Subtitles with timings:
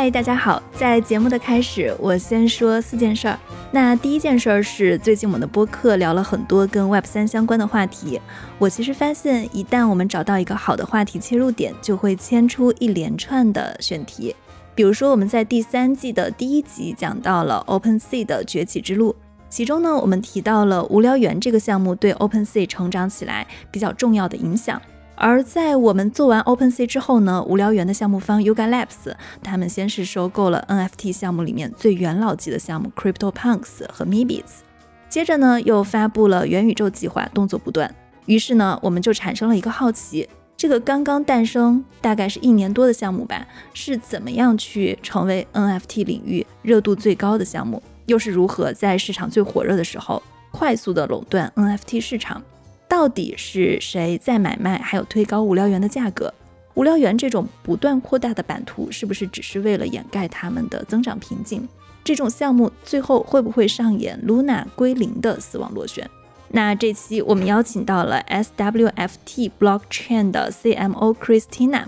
[0.00, 0.62] 嗨，大家好！
[0.76, 3.36] 在节目的开始，我先说四件事儿。
[3.72, 8.20] 那第一件事儿是，最近我们的播客聊了很多跟 Web 三相关的话题。
[8.60, 14.36] 我其实发现，一旦我们找到一个好的话题切入点，就会牵出一连串的选题。
[14.72, 19.16] 比如说，我们在第三季的第一集讲到了 OpenSea 的崛起之路，
[19.48, 24.80] 其中呢，我们提到了无聊猿这个项目对 OpenSea 成长起来比较重要的影响。
[25.20, 34.60] 而在我们做完 OpenSea 之后呢，无聊猿的项目方 Yuga Labs，他们先是收购了 NFT 项目里面最元老级的项目 CryptoPunks 和 Meebits，
[35.08, 37.92] 接着呢又发布了元宇宙计划，动作不断。
[38.26, 47.82] 于是呢，我们就产生了一个好奇：这个刚刚诞生大概是一年多的项目吧，是怎么样去成为 NFT 领域热度最高的项目？
[48.06, 52.40] 又是如何在市场最火热的时候快速的垄断 NFT 市场？
[52.88, 56.32] 到底是谁在买卖，还有推高无聊猿的价格？
[56.74, 61.68] 无聊猿这种不断扩大的版图，是不是只是为了掩盖他们的增长瓶颈？
[62.02, 66.08] 这种项目最后会不会上演 Luna 归零的死亡螺旋？
[66.50, 71.84] 那这期我们邀请到了 SWFT Blockchain 的 CMO Christina，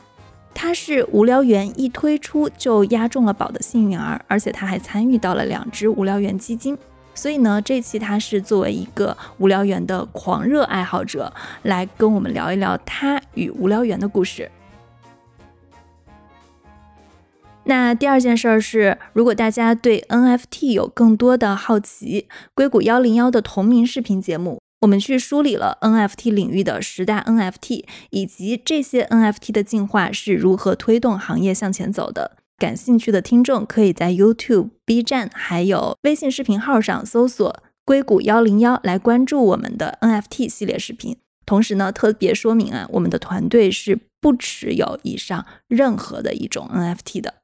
[0.52, 6.76] 她是无聊猿一推出就押中了宝的幸运儿，而且她还参与到了两只无聊猿基金。
[7.14, 14.50] 所以呢，这期他是作为一个无聊猿的狂热爱好者，来跟我们聊一聊他与无聊猿的故事。
[17.64, 32.38] 那第二件事儿是，如果大家对 NFT 有更多的好奇，硅谷幺零幺的同名视频节目，我们去梳理了 NFT 领域的十大 NFT，以及这些 NFT 的进化是如何推动行业向前走的。
[32.60, 41.16] 感兴趣的听众可以在 YouTube、B 站还有微信视频号上搜索“硅谷幺零幺”来关注我们的 NFT 系列视频。
[41.46, 47.36] 同时呢，特别说明啊，我们的团队是不持有以上任何的一种 NFT 的。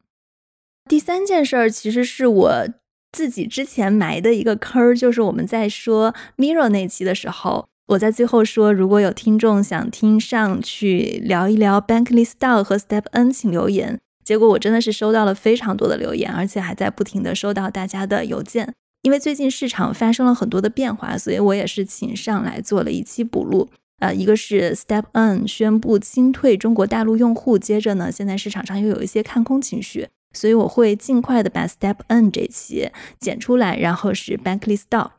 [0.87, 2.69] 第三件事儿其实是我
[3.11, 13.99] 自己之前埋的一个坑儿，就是我们在说 Mirror 那期的时候，我在最后说，如果有听众想听上去聊一聊 Bankly Style 和 Step N，请留言。
[14.27, 18.75] 结果我真的是收到了非常多的留言，而且还在不停的收到大家的邮件。
[19.03, 23.69] 因为最近市场发生了很多的变化，所以我也是请上来做了一期补录。
[24.01, 35.13] 呃，一个是 Step N 宣布清退中国大陆用户，接着呢，现在市场上又有一些看空情绪，所以我会尽快的把 Step N 这期剪出来，然后是 Bankless t o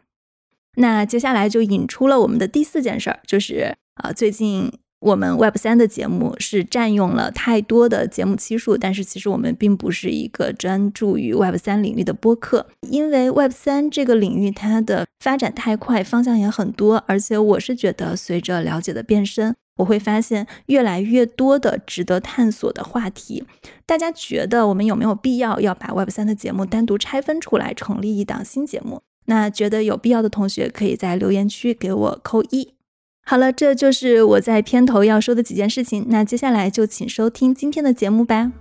[0.76, 4.72] 那接下来就引出了我们的第四件事儿，就是啊，最近。
[5.08, 23.46] 我们 Web 三的节目是占用了太多的节目期数，但是其实我们并不是一个专注于 Web 三领域的播客，因为 Web 三这个领域它的发展太快，方向也很多，而且我是觉得随着了解的变深，我会发现越来越多的值得探索的话题。
[23.86, 29.02] 大家觉得我们有没有必要要把 Web 三的节目单独拆分出来，成立一档新节目？
[29.28, 32.77] 那觉得有必要的同学可以在留言区给我扣一。
[33.30, 36.06] 好了，这就是我在片头要说的几件事情。
[36.08, 38.54] 那接下来就请收听今天的节目吧。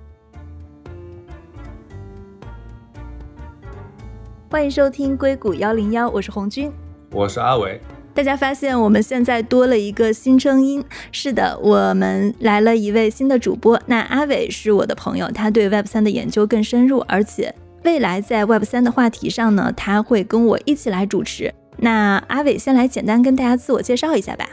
[4.51, 6.73] 欢迎收听硅谷幺零幺，我是红军，
[7.13, 7.81] 我是阿伟。
[8.13, 13.81] 大家发现我们现在多了一个新声音，是的，我们来了一位新的主播。
[13.87, 17.55] 那阿伟是我的朋友，他对 Web 三的研究更深入，而且
[17.85, 21.55] 未来在 Web 三的话题上呢，他会跟我一起来主持。
[21.79, 24.49] 那阿伟先来简单跟大家自我介绍一下吧。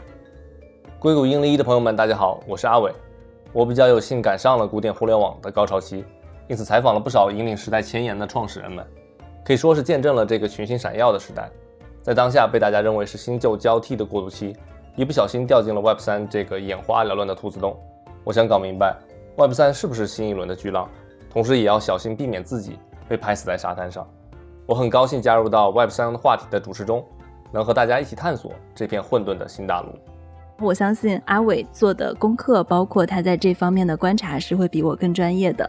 [0.99, 2.91] 硅谷英零一的朋友们，大家好，我是阿伟。
[3.53, 6.03] 我比较有幸赶上了古典互联网的高潮期，
[6.47, 8.85] 因此采访了不少引领时代前沿的创始人们，
[9.45, 11.49] 可以说是见证了这个群星闪耀的时代。
[12.01, 14.53] 在当下被大家认为是新旧交替的过渡期，
[14.97, 17.77] 一不小心掉进了 Web 三这个眼花缭乱的兔子洞。
[18.25, 18.97] 我想搞明白
[19.37, 20.89] Web 三是不是新一轮的巨浪，
[21.31, 24.05] 同时也要小心避免自己被拍死在沙滩上。
[24.65, 27.05] 我很高兴加入到 Web 三话题的主持中，
[27.51, 29.89] 能和大家一起探索这片混沌的新大陆。
[30.65, 35.67] 我相信阿伟做的功课，包括他在这方面的观察，是会比我更专业的。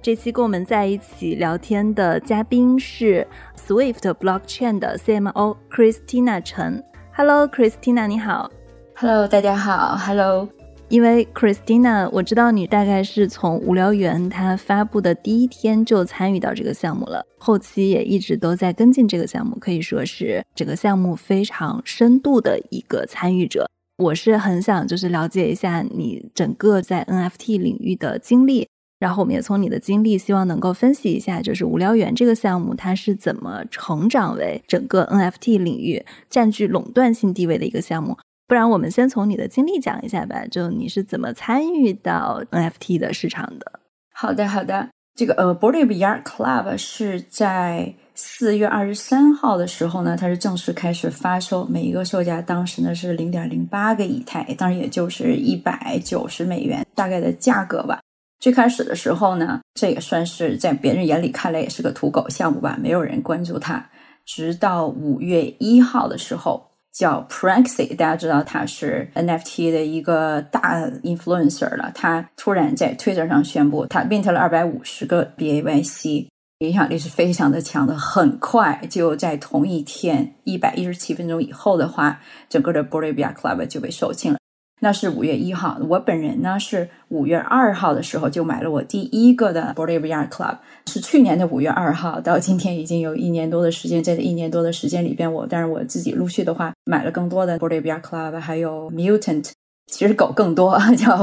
[0.00, 3.26] 这期跟我们在一起聊天的嘉宾是
[3.56, 6.84] Swift Blockchain 的 CMO Christina 陈。
[7.16, 8.48] Hello，Christina，你好。
[8.94, 9.96] Hello，大家好。
[9.96, 10.48] Hello。
[10.88, 23.68] 因为 Christina，我知道你大概是从无聊猿它发布的第一天就参与到这个项目了，后期也一直都在跟进这个项目，可以说是整个项目非常深度的一个参与者。
[23.98, 28.68] 我是很想就是了解一下你整个在 NFT 领域的经历，
[29.00, 38.16] 然后我们也从你的经历，希望能够分析一下，就是无聊猿这个项目它是怎么成长为整个 NFT 领域占据垄断性地位的一个项目。
[38.48, 40.46] 不然，我们先从你的经历讲一下吧。
[40.48, 43.80] 就你是怎么参与到 NFT 的市场的？
[44.14, 44.88] 好的，好的。
[45.16, 57.98] 这个呃 b o r d a b Yard Club 是在四月二十三号的时候呢，它是正式开始发售，每一个售价当时呢是零点零八个以太，当然也就是一百九十美元大概的价格吧。
[58.38, 63.84] 最开始的时候呢，这也算是在别人眼里看来也是个土狗项目吧，没有人关注它。
[64.24, 66.65] 直到五月一号的时候。
[66.96, 71.92] 叫 Pranksy，大家知道他是 NFT 的一个大 influencer 了。
[71.94, 76.28] 他突然在 Twitter 上宣布，他 mint 了二百五十个 BAYC，
[76.60, 77.98] 影响力是非常的强的。
[77.98, 84.38] 很快就在同一天，一百一十七分钟以后的话，整个的 b o r i b i a Club 就被售罄了。
[84.80, 99.50] 那是五月一号，我本人呢是五月二号的时候就买了我第一个的 Bolivia Club，是去年的五月二号，到今天已经有一年多的时间，在这一年多的时间里边，我但是我自己陆续的话买了更多的 Bolivia Club，还有 Mutant，
[99.90, 101.16] 其实狗更多， 叫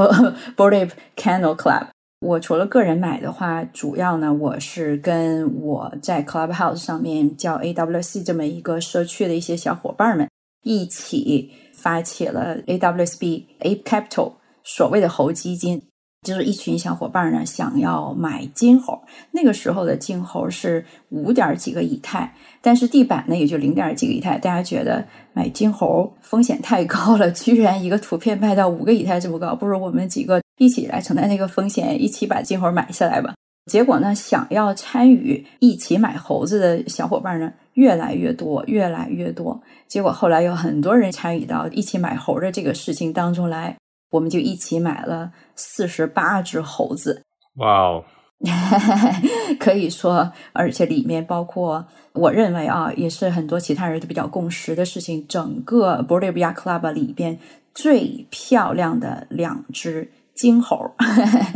[0.56, 1.86] Boliv Kennel Club。
[2.20, 10.28] 我除了个人买的话，主要呢我是跟我在 Clubhouse 上面叫 AWC 这么一个社区的一些小伙伴们
[10.64, 11.52] 一起。
[11.84, 14.32] 发起了 AWSB Ape Capital，
[14.64, 15.82] 所谓的猴基金，
[16.22, 18.98] 就是一群小伙伴呢想要买金猴。
[19.32, 24.38] 那个时候的金猴是五点几个以太，但是地板呢也就零点几个以太。
[24.38, 33.34] 大家觉得买金猴风险太高了， 居然一个图片卖到五个以太这么高，不如我们几个一起来承担那个风险，一起把金猴买下来吧。
[33.66, 39.62] 结果呢，想要参与一起买猴子的小伙伴呢越来越多，越来越多。
[39.88, 43.76] 结果后来有很多人参与到一起买猴的这个事情当中来，
[44.10, 47.22] 我们就一起买了四十八只猴子。
[47.56, 48.04] 哇哦！
[49.58, 55.26] 可以说，而且里面包括我认为啊，也是很多其他人都比较共识的事情。
[55.26, 57.38] 整个 b o r d e b i a Club 里边
[57.72, 60.10] 最漂亮的两只。
[60.34, 60.90] 金猴，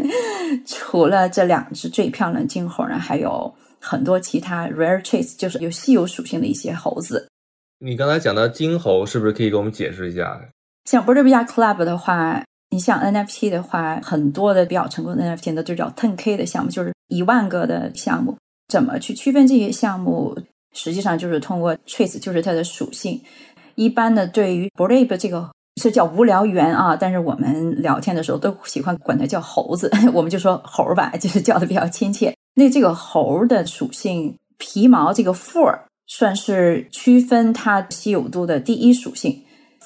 [0.66, 7.28] 除了这两只最漂亮的金猴呢，还有很多其他 rare traits，就是有稀有属性的一些猴子。
[7.80, 10.40] 你刚才讲到金猴，是不是可以给我们解释一下？
[10.84, 16.16] 像 b o r d e b i a Club 的话，你像 NFT 的话，很多的比较成功的 NFT 呢，就叫 ten
[16.16, 18.36] K 的项目，就是一万个的项目。
[18.68, 20.36] 怎么去区分这些项目？
[20.74, 23.20] 实际上就是通过 traits，就是它的属性。
[23.74, 25.50] 一般的，对于 b r d e b 这个。
[25.78, 32.34] 是叫无聊猿啊，但是我们聊天的时候都喜欢管它叫猴子， 我们就说猴吧， 就是叫的比较亲切。
[32.54, 39.44] 那这个猴的属性皮毛这个 four 算是区分它稀有度的第一属性。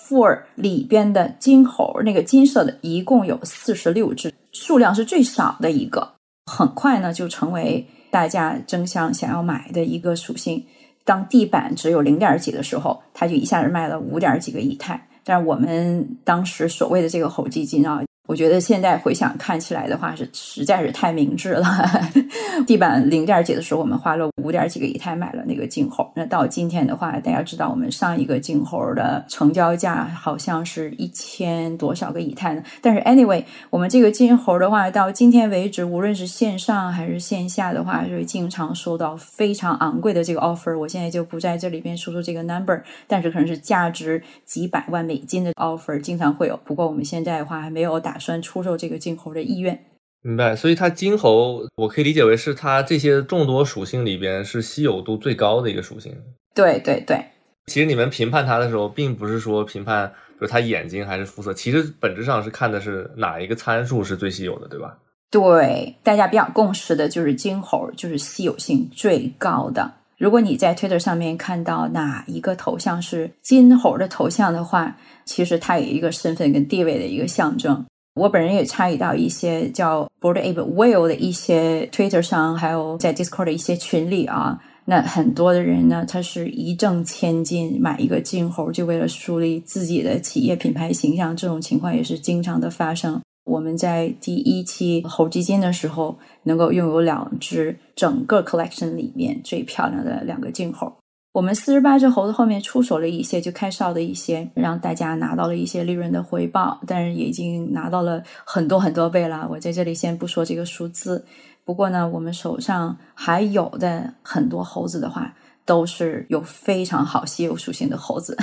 [0.09, 6.15] four 里边的金猴，那个金色的，一共有四十六只，数量是最少的一个。
[6.51, 10.65] 很快呢，就成为大家争相想要买的一个属性。
[11.05, 15.09] 当地板只有零点几的时候，它就一下子卖了五点几个以太。
[15.25, 18.03] 但是我们当时所谓的这个猴基金啊。
[18.29, 21.67] 我觉得现在回想看起来的话，是实在是太明智了。
[22.67, 26.09] 地板零点几的时候，我们花了五点几个以太买了那个金猴。
[26.15, 32.63] 那到今天的话，大家知道我们上一个金猴的成交价好像是一千多少个以太呢？
[32.81, 40.79] 但是 anyway，我们这个金猴的话，到今天为止，无论是线上还是线下的话，是经常收到非常昂贵的这个 offer。
[40.79, 46.59] 我现在就不在这里边说出这个 number，但是可能是价值几百万美金的 offer，经常会有。
[46.65, 48.12] 不过我们现在的话还没有打。
[48.13, 49.87] 打算出售这个金猴的意愿，
[50.21, 50.55] 明白。
[50.55, 56.15] 所以它金猴，我可以理解为是它这些众多属性里边是稀有度最高的一个属性。
[56.55, 57.25] 对对对。
[57.69, 64.99] 其实你们评判它的时候，并不是说评判，比如它眼睛还是肤色，其实本质上是看的是哪一个参数是最稀有的，对吧？
[65.31, 69.91] 对，大家比较共识的就是金猴就是稀有性最高的。
[70.19, 74.95] 如果你在 Twitter 上面看到哪一个头像是金猴的头像的话，
[75.25, 77.85] 其实它有一个身份跟地位的一个象征。
[78.15, 84.61] 我本人也参与到一些叫 Board Ape Whale 的一些 Twitter 上，还有在 Discord 的一些群里啊。
[84.85, 91.35] 那很多的人呢，他是一挣千金买一个金猴，就为了树立自己的企业品牌形象。
[91.35, 93.21] 这种情况也是经常的发生。
[93.45, 100.93] 我们在第一期猴基金的时候，能够拥有两只整个 collection 里面最漂亮的两个金猴。
[101.33, 109.49] 我们四十八只猴子后面出手了一些，就开哨的一些，让大家拿到了一些利润的回报，但是也已经拿到了很多很多倍了。
[109.51, 111.25] 我在这里先不说这个数字，
[111.65, 115.35] 不过呢，我们手上还有的很多猴子的话，
[115.65, 118.37] 都是有非常好稀有属性的猴子。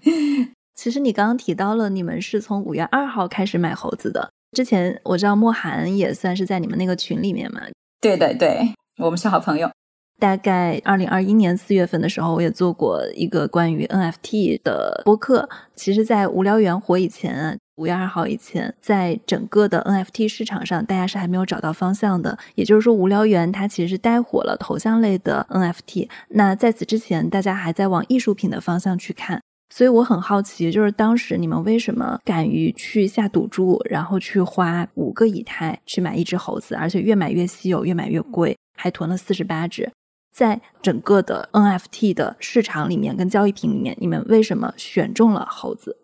[0.76, 4.30] 其实你刚刚提到了，你们是从五月二号开始买猴子的。
[4.52, 7.62] 之前我知道莫寒也算是在你们那个群里面嘛。
[8.00, 9.70] 对对对，我们是好朋友。
[10.18, 15.48] 大概二零二一年四月份的时候，我也做过一个关于 NFT 的播客。
[15.76, 22.36] 其实，在无聊猿火以前，五月二号以前，在整个的 NFT 市场上，大家是还没有找到方向的。
[22.56, 26.08] 也就是说，无聊猿它其实是带火了头像类的 NFT。
[26.30, 29.40] 那在此之前，大家还在往艺术品的方向去看。
[29.72, 39.88] 所以我很好奇，就是当时你们为什么敢于去下赌注，然后去花五个以太去买一只猴子，而且越买越稀有，越买越贵，还囤了四十八只。
[40.32, 45.96] 在整个的 NFT 的市场里面，跟交易品里面，你们为什么选中了猴子？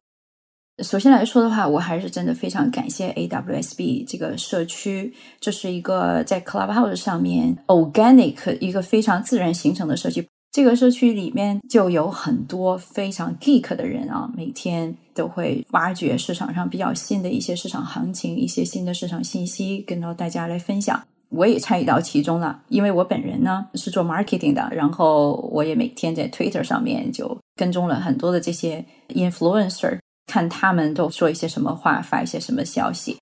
[0.82, 10.26] 首先来说的话，我还是真的非常感谢 AWSB 这个社区，这是一个在 Clubhouse 上面 organic 一个非常自然形成的社区。
[10.50, 21.04] 这个社区里面就有很多非常 geek 的人啊，每天都会挖掘市场上比较新的一些市场行情、一些新的市场信息，跟到大家来分享。
[21.30, 29.98] 我也参与到其中了，因为我本人呢是做 marketing 的，然后我也每天在 Twitter 上面就跟踪了很多的这些 influencer。
[30.26, 33.18] 看他们都说一些什么话，发一些什么消息。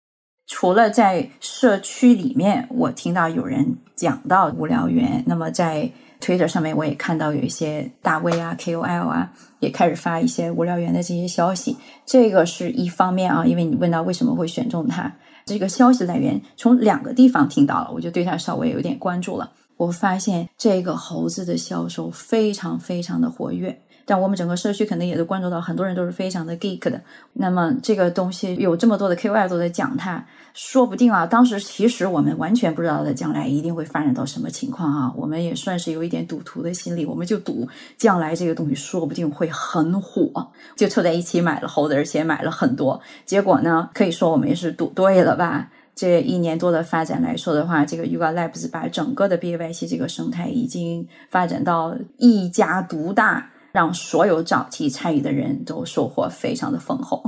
[0.46, 5.90] 除了在社区里面，我听到有人讲到无聊猿，那么在
[6.20, 11.76] Twitter 上面，我也看到有一些大 V 啊、KOL 啊，也开始发一些无聊猿的这些消息。
[12.06, 15.12] 这个是一方面啊，因为你问到为什么会选中它，
[15.44, 19.52] 这个消息来源从两个地方听到了，我就对他稍微有点关注了。
[19.76, 23.82] 我发现这个猴子的销售非常非常的活跃。
[24.04, 27.00] 但我们整个社区肯定也都关注到，很多人都是非常的 geek 的。
[27.34, 35.12] 那么这个东西有这么多的 KOL 都在讲它，说不定啊，当时其实我们完全不知道的，将来一定会发展到什么情况啊。
[35.16, 43.00] 我们也算是有一点赌徒的心理，我们就赌将来这个东西说不定会很火，就凑在一起买了猴子，而且买了很多。
[43.24, 45.70] 结果呢，可以说我们也是赌对了吧？
[45.94, 53.50] 这一年多的发展来说的话，这个 Yuga Labs 把整个的 BAYC 这个生态已经发展到一家独大。
[53.72, 57.22] 让所有早期参与的人都收获非常的丰厚。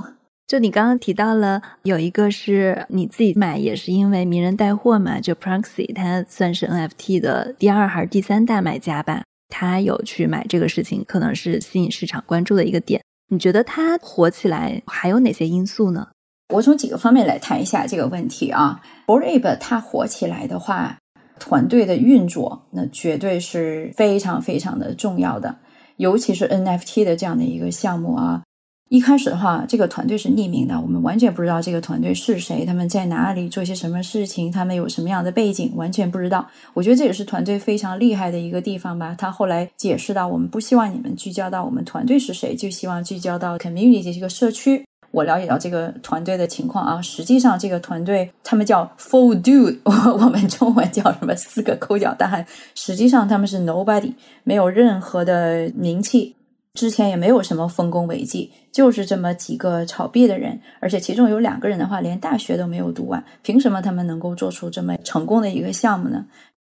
[0.46, 9.22] 就你刚刚提到了有一个是你自己买，也是因为名人带货嘛，就 Proxy，它算是 NFT 的第二还是第三大买家吧？
[9.48, 13.00] 他有去买这个事情，可能是吸引市场关注的一个点。
[13.28, 16.08] 你觉得它火起来还有哪些因素呢？
[16.52, 18.82] 我从几个方面来谈一下这个问题啊。
[19.06, 20.98] b o r a b 它火起来的话，
[21.40, 25.56] 团队的运作那绝对是非常非常的重要的。
[25.96, 28.42] 尤其是 NFT 的这样的一个项目啊，
[28.88, 36.46] 一开始的话，这个团队是匿名的，我们完全不知道这个团队是谁，他们在哪里做些什么事情，他们有什么样的背景，完全不知道。
[36.74, 39.14] 我觉得这也是团队非常厉害的一个地方吧。
[39.16, 44.84] 他后来解释到，我们不希望你们聚焦到我们团队是谁，就希望聚焦到 community 这个社区。
[45.14, 52.44] 我了解到这个团队的情况啊，实际上这个团队他们叫 Full Dude， 我们中文叫什么四个抠脚大汉。
[52.74, 56.34] 实际上他们是 Nobody，没有任何的名气，
[56.74, 66.26] 之前也没有什么丰功伟绩，就是这么几个炒币的人，而且其中有两个人的话连大学都没有读完，凭什么他们能够做出这么成功的一个项目呢？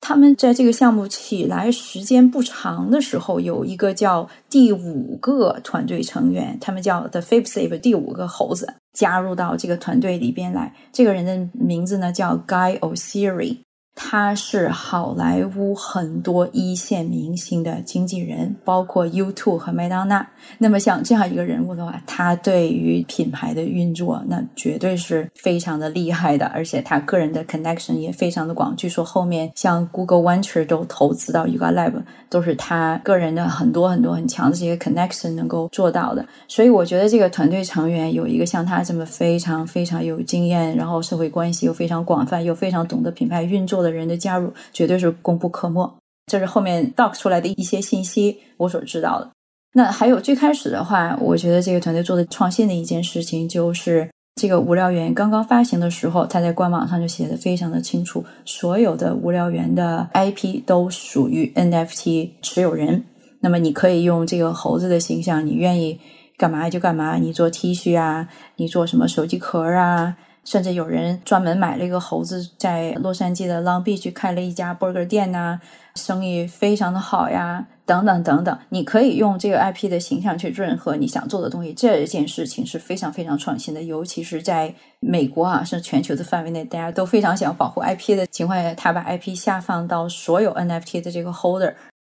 [0.05, 10.73] 他们在这个项目起来时间不长的时候，有一个叫第五个团队成员，他们叫 The Fifth Ape，第五个猴子加入到这个团队里边来。
[10.91, 13.59] 这个人的名字呢叫 Guy O'Siri。
[13.95, 20.27] 他是好莱坞很多一线明星的经纪人，包括 YouTube 和麦当娜。
[20.57, 28.75] 那么像这样一个人物的话，他对于品牌的运作那绝对是非常的厉害的，而且他个人的 connection 也非常的广。
[28.75, 31.93] 据说后面像 Google Venture 都投资到 Yuga Lab，
[32.29, 36.25] 都是他个人的很多很多很强的这些 connection 能够做到的。
[36.47, 43.82] 所以我觉得这个团队成员有一个像他这么非常非常有经验，然后社会关系又非常广泛，又非常懂得品牌运作。
[43.83, 45.93] 的人的加入绝对是功不可没，
[46.25, 49.29] 这是后面 doc 出来的一些信息，我所知道的。
[49.73, 63.03] 那还有最开始的话，我觉得这个团队做的创新的一件事情，就是这个无聊猿刚刚发行的时候，他在官网上就写的非常的清楚，所有的无聊猿的 IP 都属于 NFT 持有人。
[63.41, 65.99] 那么你可以用这个猴子的形象，你愿意
[66.37, 70.15] 干嘛就干嘛，你做 T 恤啊，你做什么手机壳啊。
[70.43, 75.59] 甚至有人专门买了一个猴子，在洛杉矶的 Long Beach 开了一家 burger 店呐，
[75.95, 78.57] 生意非常的好呀，等等等等。
[78.69, 83.81] 你可以用这个 IP 的形象去任何你想做的东西，这件事情是非常非常创新的。
[83.81, 91.73] 尤其是在美国啊，是全球的范围内，大家都非常想保护 IP 的情况下，他把 IP 下放到所有 NFT 的这个 holder。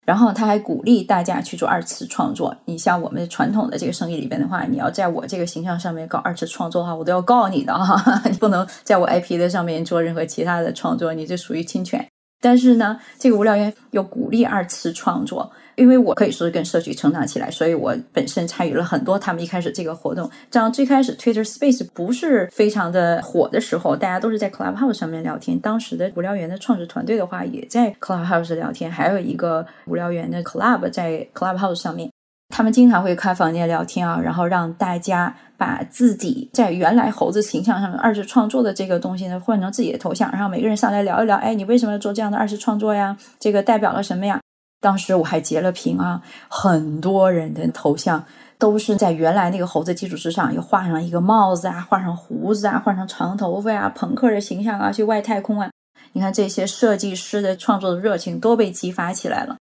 [0.06, 2.56] 然后他还鼓励大家去做二次创作。
[2.64, 12.06] 你像我们传统的这个生意里边的话，你要在我这个形象上面搞二次创作的话，我都要告你的哈， 你不能在我 IP 的上面做任何其他的创作，你这属于侵权。
[12.40, 20.28] 但是呢，这个无聊猿又鼓励二次创作，因为我可以说是跟社区成长起来，所以我本身参与了很多他们一开始这个活动。
[20.50, 25.58] 这样最开始 Twitter Space 不是非常的火的时候，大家都是在 Clubhouse 上面聊天。
[25.60, 32.10] 当时的无聊猿的创始团队的话，也在 Clubhouse 聊天，还有一个无聊猿的 Club 在 Clubhouse 上面，
[32.48, 43.14] 他们经常会开房间聊天啊，然后让大家把自己在原来猴子形象上面二次创作的这个东西呢换成自己的头像，然后每个人上来聊一聊，哎，你为什么要做这样的二次创作呀？
[43.38, 44.40] 这个代表了什么呀？
[44.80, 48.24] 当时我还截了屏啊，很多人的头像
[48.58, 55.70] 都是在原来那个猴子基础之上，又画上一个帽子啊，画上胡子啊，画上长头发呀，朋克的形象啊，去外太空啊。
[56.12, 59.56] 你看这些设计师的创作的热情都被激发起来了，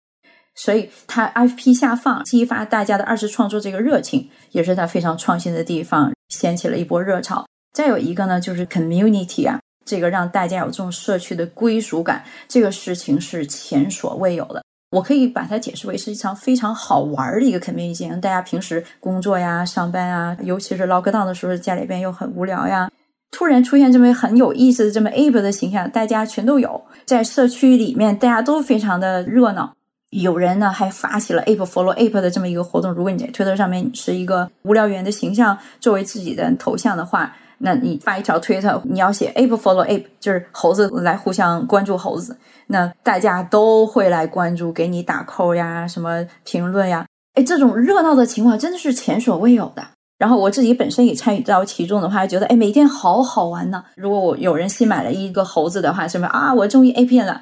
[0.55, 7.47] 所以他 FP 下放，激发大家的二次创作这个热情，也是他非常创新的地方，掀起了一波热潮。
[7.73, 14.64] 再有一个呢，就是 community 啊，这个让大家有这种社区的归属感，这个事情是前所未有的。
[14.91, 22.91] 我可以把它解释为是一场非常好玩的一个 community，大家平时工作呀、上班啊，尤其是 lockdown 的时候，家里边又很无聊呀，
[23.31, 29.73] 突然出现这么很有意思的这么 ape 的形象，大家全都有，在社区里面，大家都非常的热闹。
[30.11, 37.37] 有人呢还发起了 ape follow ape 的这么一个活动，如果你在推特上面是一个无聊猿的形象作为自己的头像的话。
[37.62, 42.37] 那你发一条推特，你要写 ape follow ape，就是猴子来互相关注猴子，
[42.69, 49.83] 那大家都会来关注，给你打扣呀，什么评论呀，哎，这种热闹的情况真的是前所未有的。
[50.19, 53.83] 然后我自己本身也参与到其中的话，觉得哎，每天好好玩呢。
[53.97, 57.40] 如果我有人新买了一个猴子的话，什么啊，我终于 A 片了。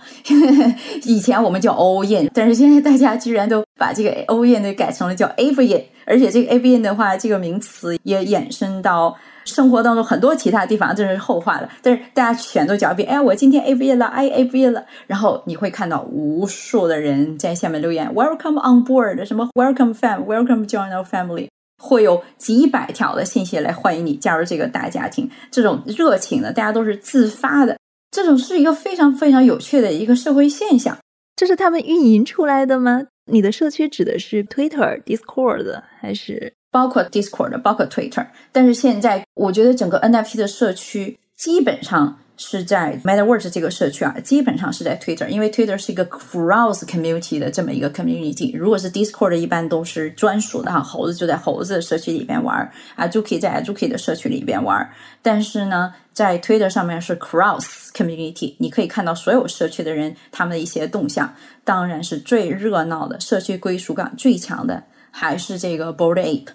[1.03, 9.17] 以前我们叫 all in，但是现在大家居然都把这个 all in 的改成了叫 A 片，而且这个 A 片的话，这个名词也衍生到。
[9.49, 11.69] 生活当中很多其他地方，这是后话了。
[11.83, 14.85] 但是大家全都狡辩，哎，我今天 A V 了，I A V 了。
[15.07, 21.49] 然后你会看到无数的人在下面留言，Welcome on board，什么 Welcome fam，Welcome join our family，
[21.83, 25.31] 会有几百条的信息来欢迎你加入这个大家庭。
[25.51, 27.79] 这种热情呢，大家都是自发的，
[28.11, 30.97] 这种是一个非常非常有趣的一个社会现象。
[31.35, 33.05] 这是他们运营出来的吗？
[33.31, 36.53] 你的社区指的是 Twitter、Discord 还是？
[36.71, 48.57] 包括 Discord，包括 Twitter，但是现在我觉得整个 NFT 的社区基本上是在 Metaverse 这个社区啊，基本上是在 Twitter，因为 Twitter 是一个 cross community 的这么一个 community。
[48.57, 54.89] 如果是 Discord，一般都是专属的哈，猴子就在猴子的社区里边玩，Azuki 在 Azuki 的社区里边玩。
[55.21, 61.35] 但是呢，在 Twitter 上面是 cross community，你可以看到所有社区的人他们的一些动向。
[61.65, 64.85] 当然是最热闹的社区归属感最强的，
[65.19, 66.47] 还是这个 Board Ape。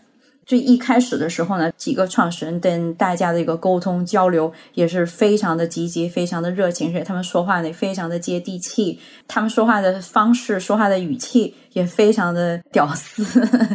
[0.46, 13.26] 最一开始的时候呢，几个创始人跟大家的一个沟通交流也是非常的积极，非常的热情，而且他们说话呢非常的接地气，他们说话的方式、说话的语气也非常的屌丝。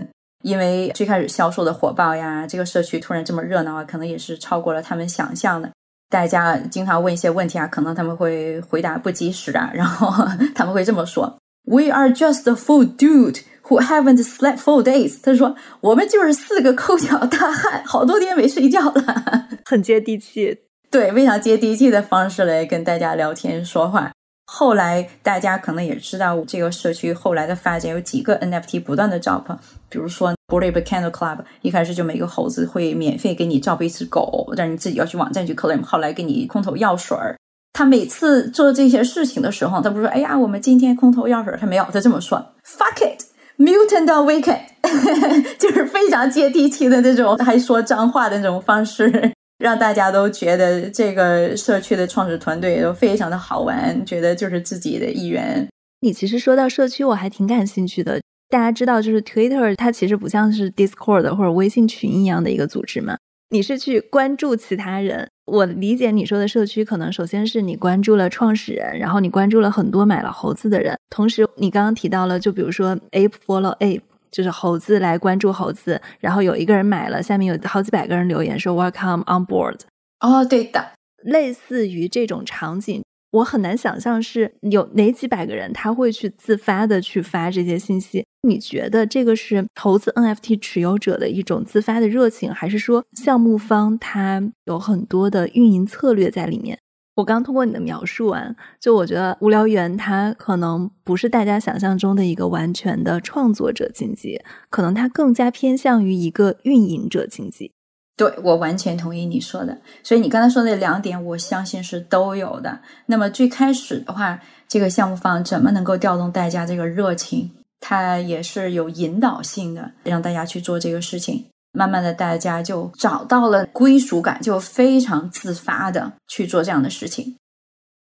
[0.45, 5.71] 因为最开始销售的火爆呀，这个社区突然这么热闹啊，可能也是超过了他们想象的。
[6.11, 15.19] 大家经常问一些问题啊，可能他们会回答不及时啊，然后 他们会这么说：“We are just a full dude。” Who haven't slept four days？
[15.23, 19.49] 他说：“我们就是四个抠脚大汉，好多天没睡觉了。
[19.69, 20.59] ”很接地气，
[20.91, 24.11] 对，非常接地气的方式来跟大家聊天说话。
[24.51, 29.45] 后来大家可能也知道，这个社区后来的发展有几个 NFT 不断的 drop，
[29.91, 35.83] 比如说 b o r i b Candle Club，一开始就每个猴子会免费给你照一只狗，但是你自己要去网站去 claim。
[35.83, 37.37] 后来给你空投药水儿，
[37.75, 43.25] 他每次做这些事情的时候，他不说：“哎呀，我们今天空投药水儿。”他没有，他这么说：“Fuck it。”
[43.59, 44.61] Mutant 到 Weekend，
[45.59, 55.67] 就是非常接地气的那种，还说脏话的那种方式，让大家都觉得这个社区的创始团队都非常的好玩，觉得就是自己的一员。
[56.01, 58.21] 你其实说到社区，我还挺感兴趣的。
[58.49, 63.17] 大家知道，就是 Twitter 它其实不像是 Discord 或者微信群一样的一个组织嘛？
[63.51, 65.29] 你是去关注其他人。
[65.51, 79.81] 我理解你说的社区，可能首先是你关注了创始人，然后你关注了很多买了猴子的人，同时你刚刚提到了，就比如说 ape follow ape，就是猴子来关注猴子，然后有一个人买了，下面有好几百个人留言说 welcome on board。
[80.21, 80.93] 哦，对的，
[81.25, 83.03] 类似于这种场景。
[83.31, 88.25] 我很难想象是有哪几百个人他会去自发的去发这些信息。
[88.43, 96.79] 你觉得这个是投资 NFT 持有者的一种自发的热情，还是说项目方他有很多的运营策略在里面？
[97.17, 107.73] 我刚通过你的描述啊，就我觉得无聊猿它可能不是大家想象中的一个完全的创作者经济，可能它更加偏向于一个运营者经济。
[108.19, 112.81] 对我完全同意你说的，所以你刚才说那两点，我相信是都有的。
[113.07, 117.49] 那么最开始的话，这个项目方怎么能够调动大家这个热情？
[117.81, 121.45] 它也是有引导性的，让大家去做这个事情。
[121.71, 127.37] 慢慢的，大家就找到了归属感，就非常自发的去做这样的事情。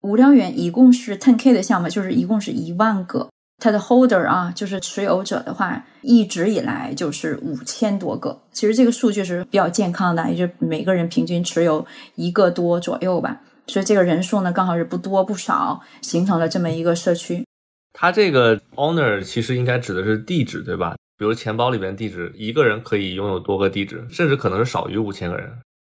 [0.02, 3.30] 无聊猿一共是 ten k 的项目，就是一共是一万个。
[3.63, 8.38] 它的 holder 啊，就是持有者的话，一直以来就是五千多个。
[8.52, 13.39] 其实这个数据是比较健康的，也就每个人平均持有一个多左右吧。
[13.67, 17.45] 所以这个人数呢，刚好是不多不少，形成了这么一个社区。
[17.93, 20.97] 它这个 owner 其实应该指的是地址，对吧？
[21.17, 25.49] 比如钱包里边地址，一个人可以拥有多个地址，甚至可能是少于五千个人。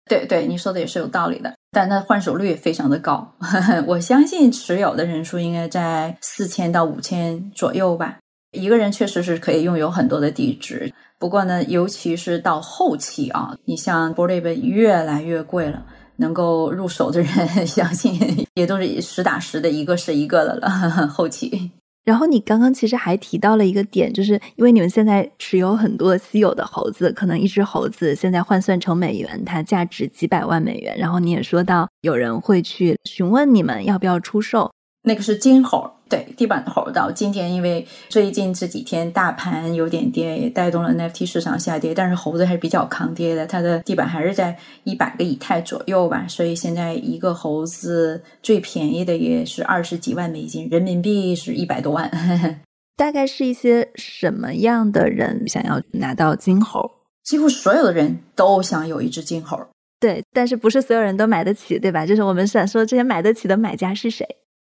[0.07, 3.27] 对对，你说的也是有道理的，但它换手率也非常的高。
[3.87, 8.17] 我相信持有的人数应该在四千到五千左右吧。
[8.51, 15.83] 一个人确实是可以拥有很多的地址，不过呢，尤其是到后期啊，你像 b o l i v 越来越贵了，
[16.17, 20.69] 能够入手的人， 相信也都是实打实的一个是一个的了。
[21.09, 21.71] 后期。
[22.05, 30.95] 然后你刚刚其实还提到了一个点，就是因为你们现在持有很多稀有的猴子，可能一只猴子现在换算成美元，它价值几百万美元。
[30.97, 34.71] 然后你也说到有人会去询问你们要不要出售。
[35.01, 52.11] 那个是金猴，对地板猴到今天，因为最近这几天大盘有点跌，也带动了 NFT 市场下跌，但是猴子还是比较抗跌的，它的地板还是在一百个以太左右吧，所以现在一个猴子最便宜的也是二十几万美金，人民币是一百多万。
[52.95, 56.89] 大概是一些什么样的人想要拿到金猴？
[57.23, 59.59] 几乎所有的人都想有一只金猴，
[59.99, 62.05] 对，但是不是所有人都买得起，对吧？
[62.05, 64.23] 就是我们想说，这些买得起的买家是谁？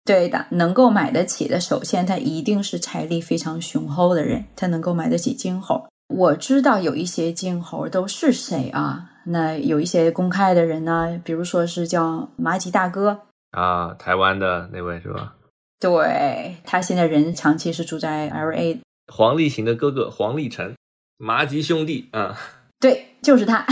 [0.09, 5.87] 对的，能够买得起的，首先他一定是财力非常雄厚的人，他能够买得起金猴。
[6.09, 9.11] 我知道有一些金猴都是谁啊？
[9.27, 13.19] 那有一些公开的人呢，比如说是叫麻吉大哥
[13.51, 15.35] 啊，台湾的那位是吧？
[15.79, 18.81] 对他现在人长期是住在 L A。
[19.13, 20.75] 黄立行的哥哥黄立成，
[21.19, 22.35] 麻吉兄弟啊，
[22.81, 23.67] 对，就是他，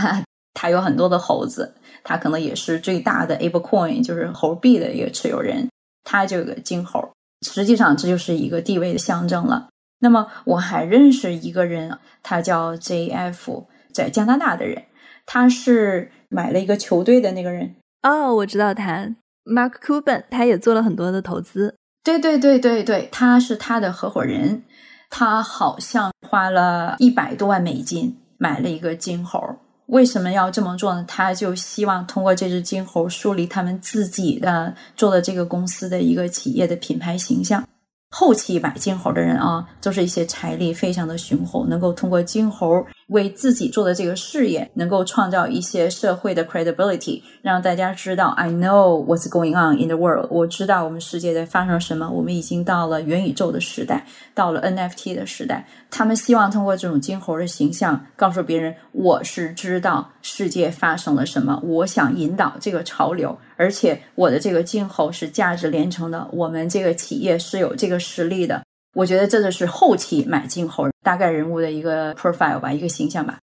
[0.54, 5.68] 他有很多的猴子，他可能也是最大的 Able Coin，就是猴币的一个持有人。
[6.04, 7.12] 他这个金猴，
[7.46, 9.68] 实际上这就是一个地位的象征了。
[10.00, 14.84] 那么我还认识一个人，他叫 J.F，在加拿大的人，
[15.26, 17.76] 他是买了一个球队的那个人。
[18.02, 21.76] 哦，我知道他，Mark Cuban，他也做了很多的投资。
[22.02, 24.64] 对对对对对，他是他的合伙人，
[25.08, 29.56] 他好像花了一百多万美金买了一个金猴。
[29.92, 31.04] 为什么要这么做呢？
[31.06, 37.62] 他就希望通过这只金猴树立他们自己的做的这个公司的一个企业的品牌形象。
[38.08, 42.84] 后期买金猴的人啊，都是一些财力非常的雄厚，能够通过金猴。
[43.08, 50.28] 为自己做的这个事业，能够创造一些社会的 credibility，让大家知道 I know what's going on in the world。
[50.30, 52.08] 我知道我们世界在发生什么。
[52.10, 55.66] 我们已经到了元宇宙的时代，到了 NFT 的时代。
[55.90, 61.60] 他们希望通过这种金猴的形象，告诉别人我是知道世界发生了什么。
[61.64, 66.26] 我想引导这个潮流，而且我的这个金猴是价值连城的。
[66.32, 68.62] 我们这个企业是有这个实力的。
[68.94, 73.38] 我觉得这就是后期买金猴大概人物的一个 profile 吧，一个形象吧。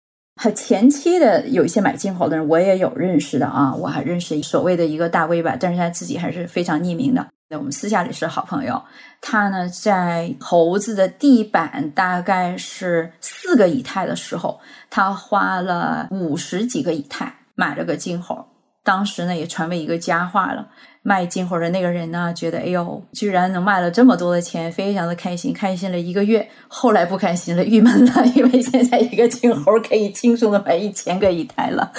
[0.40, 7.26] 还前期的有一些买金猴的人，我也有认识的啊，我还认识所谓的一个大 V 吧，但是他自己还是非常匿名的。
[7.50, 8.82] 那我们私下里是好朋友。
[9.20, 14.58] 他呢，在猴子的地板大概是四个以太的时候，
[14.90, 18.44] 他花了五十几个以太买了个金猴，
[18.82, 20.68] 当时呢也传为一个佳话了。
[21.06, 26.48] 卖金猴的那个人呢，觉得哎呦，居然能卖了这么多的钱，非常的开心，开心了一个月。
[26.66, 31.92] 后来不开心了，郁闷了， 因为现在一个金猴可以轻松的卖一千个一台了。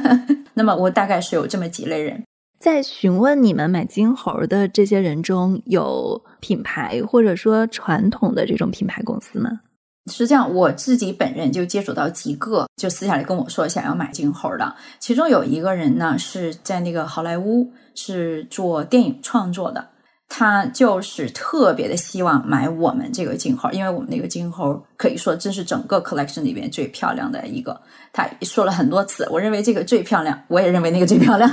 [0.52, 2.22] 那么我大概是有这么几类人，
[2.58, 9.60] 在询问你们买金猴的这些人中有品牌或者说传统的这种品牌公司吗？
[10.10, 14.74] 实际上我自己本人就接触到几个，就私下里跟我说想要买金猴的。
[14.98, 19.88] 其中有一个人呢是在那个好莱坞是做电影创作的，
[20.28, 27.78] 他就是特别的希望买我们这个金猴，因为我们那个金猴可以说真是整个 collection 里边最漂亮的一个。
[28.12, 31.48] 他说了很多次，我认为这个最漂亮，我也认为那个最漂亮，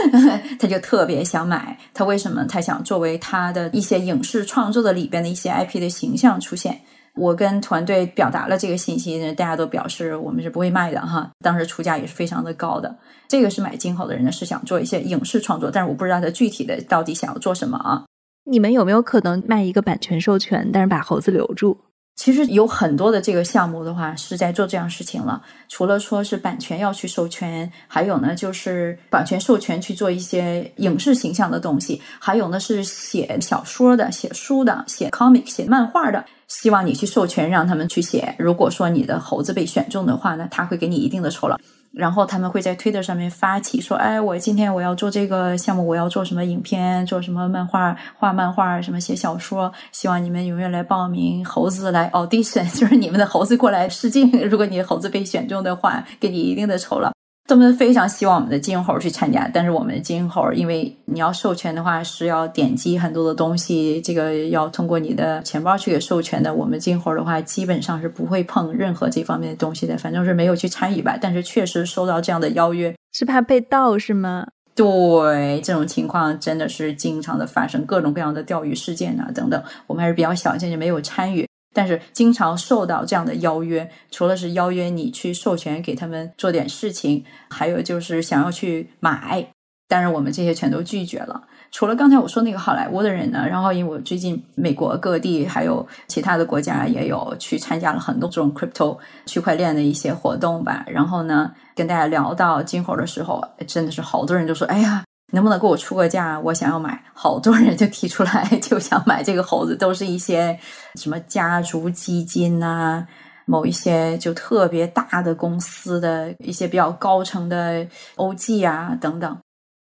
[0.58, 1.78] 他就特别想买。
[1.94, 2.44] 他为什么？
[2.46, 6.80] 他想作为他的一些影视创作的里边的一些 IP 的形象出现。
[7.14, 11.30] 我跟团队表达了这个信息，大家都表示我们是不会卖的哈。
[11.44, 12.96] 当时出价也是非常的高的。
[13.28, 18.04] 这个是买进口的人呢，是想做一些影视创作，但是我不知道他具体的到底想要做什么啊。
[18.44, 21.78] 你们有没有可能卖一个版权授权，但是把猴子留住？
[22.16, 25.42] 其实有很多的这个项目的话是在做这样事情了。
[25.68, 36.24] 除了说是版权要去授权，还有呢就是版权授权去做一些影视形象的东西，还有呢是写小说的、写书的、写 comic、写漫画的，
[36.60, 38.34] 希望你去授权让他们去写。
[38.38, 41.58] 如果说你的猴子被选中的话呢，他会给你一定的酬劳。
[41.92, 54.28] 然后他们会在推特上面发起说：“哎，我今天我要做这个项目，我要做什么影片，做什么漫画，画漫画，什么写小说，希望你们踊跃来报名，猴子来 audition， 就是你们的猴子过来试镜。
[54.48, 57.12] 如果你的猴子被选中的话，给你一定的酬劳。”
[57.46, 66.54] 他们非常希望我们的金猴去参加，但是我们的金猴，因为你要授权的话是要点击很多的东西，这个要通过你的钱包去给授权的。
[66.54, 71.18] 我们金猴的话，基本上是不会碰任何这方面的东西的，反正是没有去参与吧。
[71.20, 74.46] 但是确实收到这样的邀约，是怕被盗是吗？
[74.74, 81.46] 对，这种情况真的是经常的发生，各种各样的钓鱼事件啊等等，我们还是比较小心，就没有参与。
[81.74, 89.46] 但是经常受到这样的邀约，除了是邀约你去授权给他们做点事情，还有就是想要去买，
[89.88, 91.42] 但是我们这些全都拒绝了。
[91.72, 105.02] 除了刚才我说那个好莱坞的人呢，然后因为我最近美国各地还有其他的国家也有去参加了很多这种 crypto 区块链的一些活动吧，然后呢跟大家聊到今后的时候，真的是好多人就说：“哎呀。”
[105.34, 106.40] 能不能给我出个价？
[106.40, 110.58] 我想要买，好多人就提出来就想买这个猴子，都是一些
[110.94, 113.06] 什么家族基金呐，
[113.44, 119.36] 某一些就特别大的公司的一些比较高层的 OG 啊等等。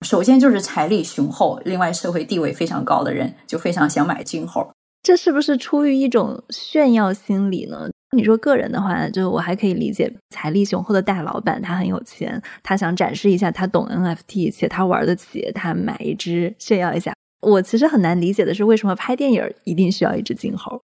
[0.05, 4.65] 首先就是财力雄厚，另外社会地位非常高的人就非常想买金猴。
[5.03, 7.89] 这是不是出于一种炫耀心理呢？
[8.15, 17.13] 你说个人的话，就我还可以理解，财力雄厚的大老板他很有钱，他想展示一下他懂 NFT，且他玩得起，他买一只炫耀一下。
[17.41, 20.81] 我其实很难理解的是，为什么拍电影一定需要一只金猴？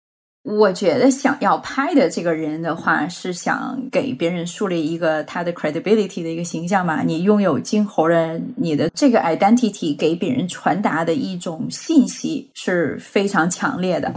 [0.44, 7.02] 我觉得想要拍的这个人的话，是想给别人树立一个他的 credibility 的一个形象嘛。
[7.02, 14.14] 你拥有金猴的，你的这个 identity 给别人传达的一种信息是非常强烈的，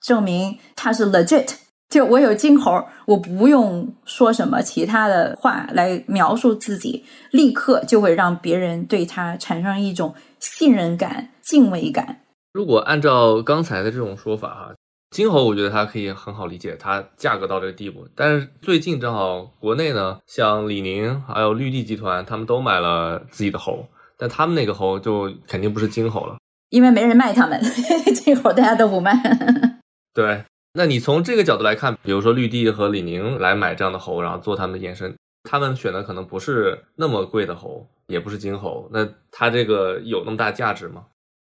[0.00, 1.56] 证明他是 legit。
[1.88, 12.22] 就我有金猴，我不用说什么其他的话来描述自己，立刻就会让别人对他产生一种信任感、敬畏感。
[12.52, 14.74] 如果按照刚才的这种说法哈，
[15.10, 18.08] 金猴我觉得它可以很好理解，它价格到这个地步。
[18.16, 23.86] 但是最近正好国内呢，像李宁还有绿地集团，他们都买了自己的猴，
[24.18, 26.36] 但他们那个猴就肯定不是金猴了，
[26.70, 27.62] 因为没人卖他们
[28.24, 29.12] 金猴，大家都不卖。
[30.12, 30.42] 对。
[30.76, 41.04] 那你从这个角度来看，比如说绿地和李宁来买这样的猴，然后做他们的延伸，他们选的可能不是那么贵的猴，也不是金猴，那它这个有那么大价值吗？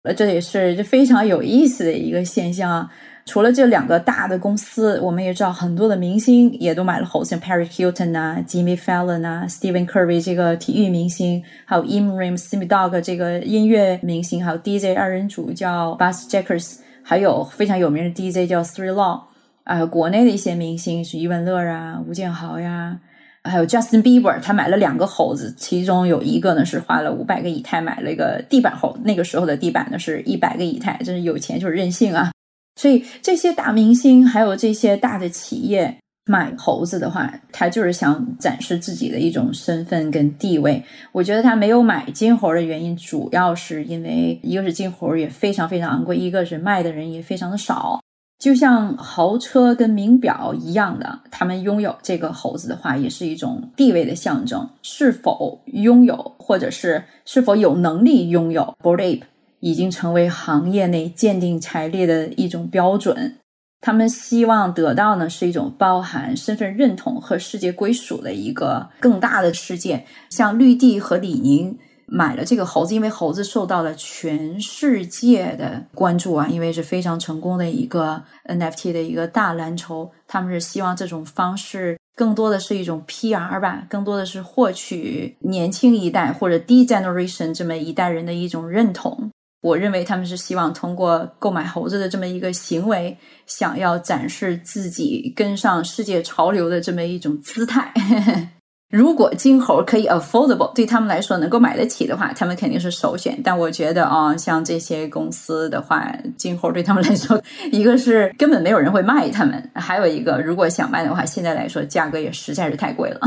[0.04, 2.88] 呃，这也是就非常有意思的一个现象。
[3.26, 16.82] 除了这两个大的公司，我们也知道很多的明星也都买了猴，像 Perry Hilton 啊、Jimmy Fallon 啊、Stephen Curry 这个体育明星，还有 Eminem、Snoop Dogg 这个音乐明星，还有 DJ 二人组叫 Bus Jackers。
[17.10, 19.22] 还有非常有名的 DJ 叫 Three Law，
[19.64, 23.00] 啊，国内的一些明星是余文乐啊、吴建豪呀，
[23.46, 32.34] 还有 Justin Bieber，他买了两个猴子，其中有一个呢是花了五百个以太买了一个地板猴，那个时候的地板呢是一百个以太，真是有钱就是任性啊！
[32.76, 35.98] 所以这些大明星还有这些大的企业。
[36.28, 40.84] 买猴子的话，他就是想展示自己的一种身份跟地位。
[41.12, 48.00] 我觉得他没有买金猴的原因，主要是因为一个是金猴也非常非常昂贵，一个是卖的人也非常的少。
[48.38, 54.70] 就像豪车跟名表一样的，他们拥有这个猴子的话，也是一种地位的象征。
[54.84, 59.24] 是否拥有，或者是是否有能力拥有 b o r d Ape，
[59.62, 63.38] 已经成为行业内鉴定财力的一种标准。
[63.80, 70.06] 他们希望得到呢，是一种包含身份认同和世界归属的一个更大的世界。
[70.30, 80.10] 像绿地和李宁买了这个猴子，因为猴子受到了全世界的关注啊，因为是非常成功的一个 NFT 的一个大蓝筹。
[80.28, 89.30] 他们是希望这种方式更多的是一种 PR 吧，更多的是获取年轻一代或者 D generation 这么一代人的一种认同。
[89.62, 97.92] 我认为他们是希望通过购买猴子的这么一个行为，想要展示自己跟上世界潮流的这么一种姿态。
[98.90, 103.38] 如果金猴可以 affordable，对他们来说能够买得起的话，他们肯定是首选。
[103.44, 107.38] 但我觉得啊，像这些公司的话，金猴对他们来说，
[107.70, 113.20] 一个是根本没有人会卖他们，还有一个如果想卖的话，现在来说价格也实在是太贵了。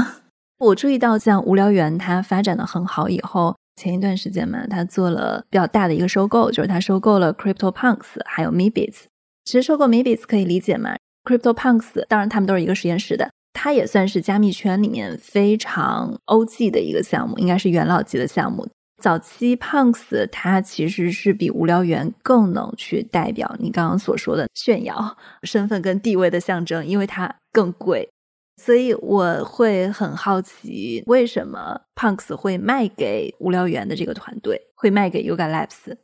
[0.59, 3.55] 我注意到，像无聊猿它发展的很好以后。
[3.81, 9.05] 前一段时间嘛，他做了比较大的一个收购，就是他收购了 Crypto Punks，还有 Mebits。
[9.47, 18.69] 其实收购 Mebits 可以理解嘛 CryptoPunks，当然他们都是一个实验室的，它也算是加密圈里面非常 OG 的一个项目，应该是元老级的项目。
[19.03, 28.11] 早期 Punks 它其实是比无聊猿更能去代表你刚刚所说的炫耀身份跟地位的象征，因为它更贵。
[28.62, 35.96] 所以我会很好奇，为什么 Punks 会卖给无聊猿的这个团队，会卖给 Yoga Labs？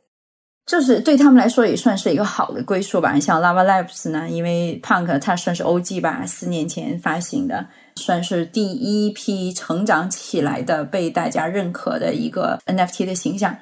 [0.65, 3.17] 就是对他们来说也算是一个好的归宿吧。
[3.19, 13.55] 像 Lava Labs 呢，因为 Punk 它算是 OG 吧，四年前发行的，算是第一批成长起来的、被大家认可的一个 NFT 的形象。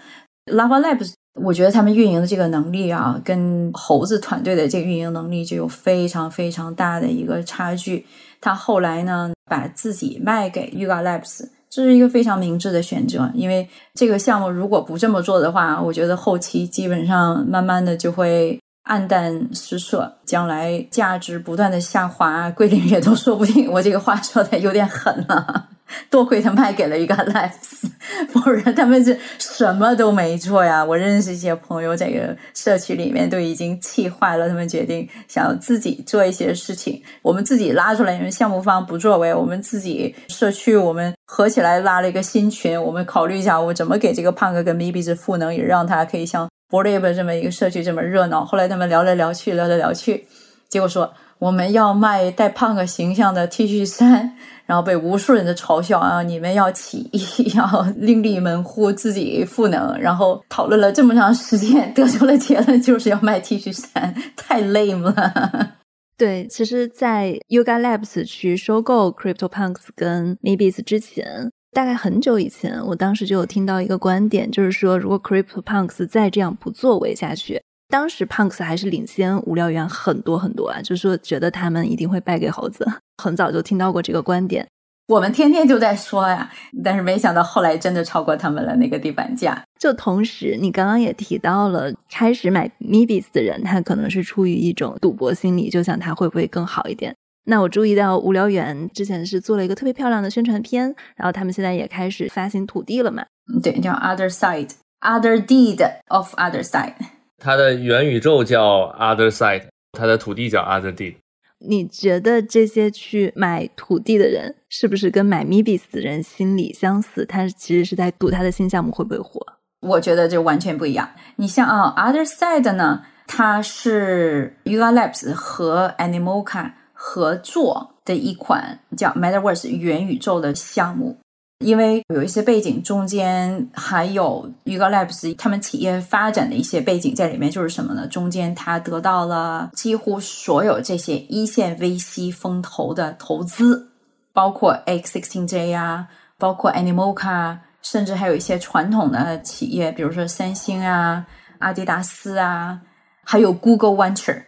[0.52, 8.06] Lava Labs，我觉得他们运营的这个能力啊，跟猴子团队的这个运营能力就有非常非常大的一个差距。
[8.40, 11.50] 他后来呢，把自己卖给 Yuga Labs。
[11.68, 23.70] 这是一个非常明智的选择，因为这个项目如果不这么做的话，我觉得后期基本上慢慢的就会黯淡失色，将来价值不断的下滑， 归零也都说不定。
[23.70, 25.70] 我这个话说的有点狠了。
[26.10, 27.90] 多亏他卖给了一个 Lives，
[28.32, 30.84] 不然他们是什么都没做呀。
[30.84, 37.02] 我认识一些朋友，这个社区里面都已经气坏了，他们决定想要自己做一些事情。
[37.22, 48.44] 我们自己拉出来，因为项目方不作为，我们自己社区我们合起来拉了一个新群，我们考虑一下我怎么给这个胖哥跟 Maybe 是赋能，也让他可以像 b o l i v 这么一个社区这么热闹。
[48.44, 50.26] 后来他们聊来聊去，聊来聊去，
[50.68, 54.36] 结果说我们要卖带胖哥形象的 T 恤衫。
[54.66, 56.24] 然后被无数人的嘲笑啊！
[56.24, 57.24] 你们要起义，
[57.56, 59.98] 要另立门户，自己赋能。
[60.00, 65.76] 然后讨论了这么长时间，得出了结论，就是要卖 T 恤衫，太 lame 了。
[66.18, 82.86] 对，其实，在 Yuga Labs 去收购 CryptoPunks 跟 Mebis 之前，大概很久以前，我当时就有听到一个观点，就是说，如果 CryptoPunks 再这样不作为下去，当时 Punks 还是领先无聊猿很多很多啊，就是说觉得他们一定会败给猴子。
[83.22, 84.68] 很早就听到过这个观点，
[85.08, 86.52] 我们天天就在说呀，
[86.84, 89.64] 但是没想到后来真的超过他们了那个地板价。
[89.80, 97.16] 就同时，你刚刚也提到了，开始买 Mebis 的人，他可能是出于一种赌博心理，就想他会不会更好一点。
[97.48, 100.84] 那我注意到无聊猿之前是做了一个特别漂亮的宣传片，
[101.16, 103.24] 然后他们现在也开始发行土地了嘛？
[103.62, 106.96] 对，叫 Other Side，Other Deed of Other Side。
[107.38, 111.16] 它的元宇宙叫 Other Side，它的土地叫 Other Deed。
[111.60, 117.26] 你觉得这些去买土地的人，是不是跟买 Mebis 的人心理相似？
[117.26, 119.42] 他其实是在赌他的新项目会不会火？
[119.82, 121.10] 我觉得就完全不一样。
[121.38, 131.18] 你像啊，Other Side 呢，它是 Yuga Labs 和 Animoca 合作的一款叫 Metaverse 元宇宙的项目。
[131.60, 138.06] 因为有一些背景，中间还有 Yuga Labs 他们企业发展的一些背景在里面，就是什么呢？
[138.08, 143.90] 中间他得到了几乎所有这些一线 VC 风投的投资，
[144.34, 151.26] 包括 X16J 啊，包括 Animoca，甚至还有一些传统的企业，比如说三星啊、
[151.60, 152.82] 阿迪达斯啊，
[153.24, 154.44] 还有 Google Venture，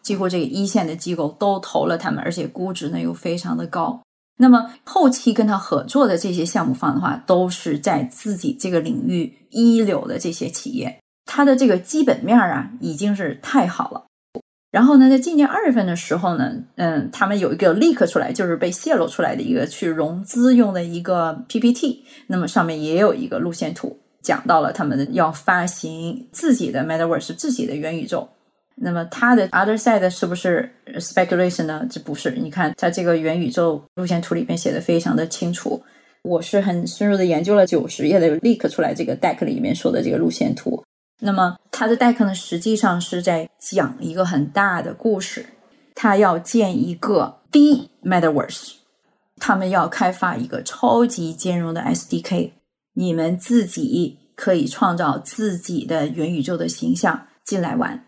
[0.00, 4.00] 几乎这个一线的机构都投了他们，而且估值呢又非常的高。
[4.42, 14.04] 那么后期跟他合作的这些项目方的话，都是在自己这个领域一流的这些企业，它的这个基本面啊已经是太好了。
[14.72, 28.28] 然后呢，在今年二月份的时候呢，嗯，他们有一个 leak 出来，就是被泄露出来的一个去融资用的一个 PPT，那么上面也有一个路线图，讲到了他们要发行自己的 Metaverse，自己的元宇宙。
[28.76, 31.86] 那么它的 other side 是不是 speculation 呢？
[31.90, 35.82] 这不是，你看它这个元宇宙路线图里面写的非常的清楚。
[36.22, 40.82] 我是很深入的研究了九十页的 leak 出来这个 deck 里面说的这个路线图。
[41.20, 45.46] 那么它的 deck 呢，实际上是在讲一个很大的故事。
[45.94, 48.72] 它要建一个 D metaverse，
[49.36, 52.52] 他们要开发一个超级兼容的 SDK，
[52.94, 58.04] 你们自己可以创造自己的元宇宙的形象进来玩。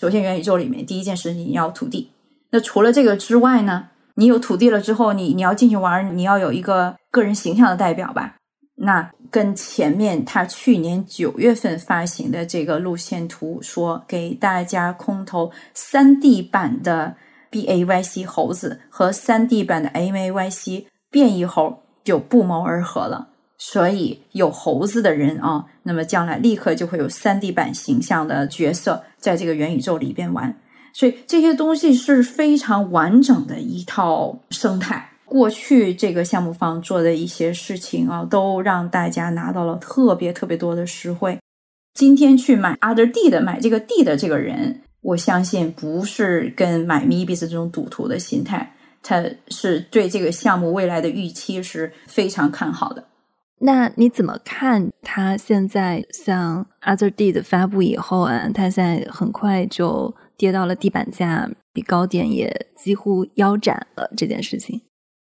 [0.00, 2.10] 首先，元宇宙里面第一件事你要土地。
[2.52, 3.88] 那除了这个之外呢？
[4.14, 8.36] 你有土地了之后，你你要进去玩，你要有一个个人形象的代表吧？
[8.76, 17.14] 那跟前面他去年九月份发行的这个路线图说，给大家空投三 D 版的
[17.50, 23.28] B A Y C 猴子和三 D 版的 M A Y C 变异猴就不谋而合了。
[23.62, 30.58] 所以有猴子的人啊，那么将来立刻就会有三 D 版形象的角色在这个元宇宙里边玩。
[30.94, 35.10] 所以这些东西是非常完整的一套生态。
[35.26, 41.38] 过去这个项目方做的一些事情啊，都让大家拿到了特别特别多的实惠。
[41.94, 53.04] 今天去买 Other D 的买这个 D 的这个人，我相信不是跟买 Mebis 这种赌徒的心态，他是对这个项目未来的预期是非常看好的。
[53.62, 64.80] 那你怎么看它现在像 Other D 的发布以后啊，它现在很快就跌到了地板价，比高点也几乎腰斩了这件事情？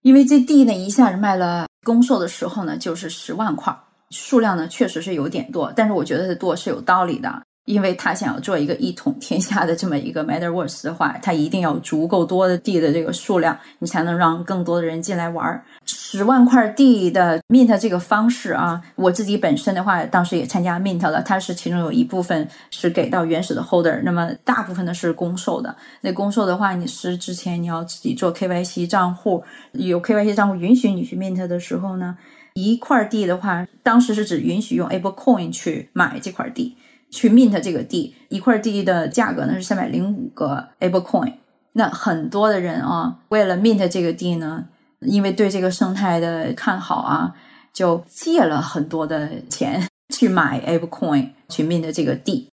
[0.01, 3.77] 因为这地呢一下子卖了，公售的时候呢就是十万块，
[4.09, 7.43] 数量呢确实是有点多，但是我觉得多是有道理的。
[7.65, 15.63] 因为他想要做一个一统天下的这么一个 Metaverse 的话，他一定要足够多的地的这个数量，你才能让更多的人进来玩儿。
[15.85, 25.73] 十万块地的 mint 这个方式啊，我自己本身的话，当时也参加 mint 了，它是其中有一部分是给到原始的 holder，那么大部分呢是公售的。
[26.01, 29.43] 那公售的话，你是之前你要自己做 KYC 账户，
[29.73, 32.17] 有 KYC 账户允许你去 mint 的时候呢，
[32.55, 36.75] 一块地的话，当时是只允许用 Able Coin 去买这块地。
[37.11, 41.33] 去 mint 这个地一块地的价格呢是三百零五个 able coin，
[41.73, 44.65] 那很多的人啊，为了 mint 这个地呢，
[45.01, 47.35] 因为对这个生态的看好啊，
[47.73, 52.49] 就借了很多的钱去买 able coin 去 mint 这个地。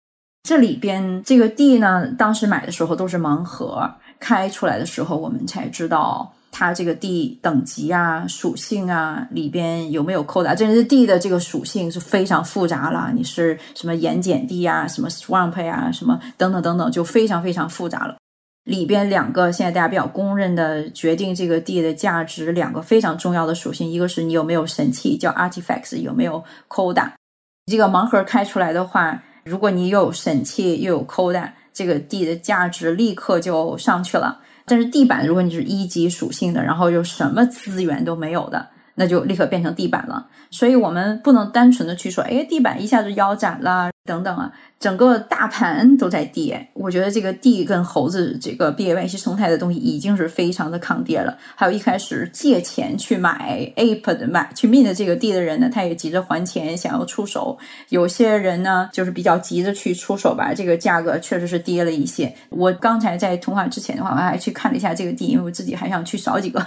[0.43, 6.34] 这里边这个地呢，当时买的时候都是盲盒，开出来的时候我们才知道。
[6.57, 10.55] 它这个地等级啊、属性啊，里边有没有扣打？
[10.55, 13.11] 这是地的这个属性是非常复杂了。
[13.13, 18.15] 你是什么盐碱地啊、什么 swamp 啊、什么等等等等，就非常非常复杂了。
[18.63, 27.13] 里边两个现在大家比较公认的决定这个地的价值两个非常重要的属性，一个是你有没有神器，叫 artifacts，有没有扣打。
[27.69, 34.39] 这个盲盒开出来的话，如果你又有神器又有扣打，这个地的价值立刻就上去了。
[34.65, 40.27] 但是地板，如果你是一级属性的，然后又什么资源都没有的，那就立刻变成地板了。
[40.49, 43.94] 所以我们不能单纯的去说，哎，地板一下子腰斩了。
[44.05, 51.35] 等等啊，整个大盘都在跌，我觉得这个地跟猴子这个 B A Y C 生态的东西已经是非常的抗跌了。
[51.55, 57.57] 还有一开始借钱去买 Ape 的买去 Mint 这个地的人呢，他也急着还钱，想要出手。
[57.89, 62.31] 有些人呢，就是比较急着去出手吧，这个价格确实是跌了一些。
[62.49, 66.61] 我刚才在通话之前的话，我还去看了一下这个地，因为我自己还想去扫几个。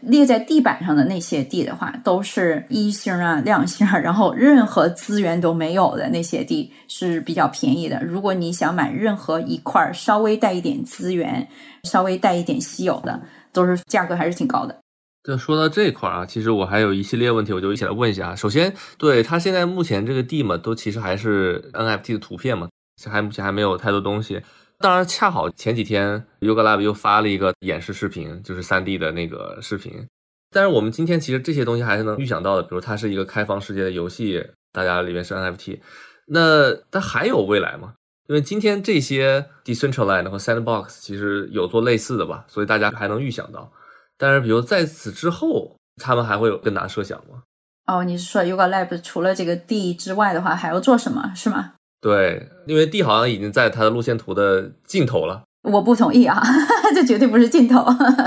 [0.00, 8.02] 列在地板上的那些地的话，都是一星啊、两星，然后任何资源都没有的那些地是比较便宜的。
[8.04, 11.46] 如果你想买任何一块稍微带一点资源、
[11.84, 13.20] 稍微带一点稀有的，
[13.52, 14.78] 都是价格还是挺高的。
[15.22, 18.34] 对，说到这块啊，其实我还有一系列问题，我就一起来问一下啊。
[18.34, 22.68] 首先，对它现在目前这个地嘛，都其实还是 NFT 的图片嘛，
[23.04, 24.40] 还目前还没有太多东西。
[24.80, 30.06] 当然，恰好前几天 Yoga Lab 又发了一个演示视频，就是三 D 的那个视频。
[30.50, 35.80] 但是我们今天其实这些东西还是能预想到的，比如它是一个开放世界的游戏，大家里面是 NFT。
[36.26, 37.92] 那它还有未来吗？
[38.28, 43.70] 因为今天这些 Decentraland 和 Sandbox 其实有做类似的吧，所以大家还能预想到。
[44.16, 47.42] 但是，比如在此之后，他们还会有更大设想吗？
[47.86, 51.74] 哦，你是说 Yoga Lab 除了这个 D 之外的话，还要做什么，是吗？
[52.00, 55.42] 对，因为 D 好像已经在它的路线图的尽头了。
[55.62, 56.42] 我不同意啊，
[56.94, 57.84] 这绝对不是尽头。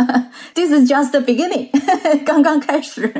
[0.53, 1.69] This is just the beginning，
[2.23, 3.11] 刚刚开始。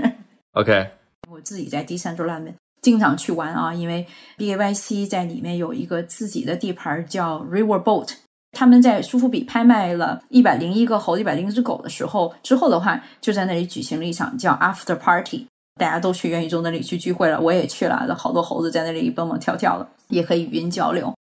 [0.52, 0.92] OK，
[1.32, 4.06] 我自己在第三周 land 经常去玩啊，因为
[4.38, 8.10] BAYC 在里面有一个自己的地盘叫 Riverboat。
[8.56, 15.48] 他们在苏富比拍卖了一百零一个猴、一百零一只狗的时候，之后的话就在那里举行了一场叫 After Party。
[15.76, 21.14] 大家都去元宇宙那里去聚会了，我也去了，好多猴子在那里蹦蹦跳跳的，也可以语音交流。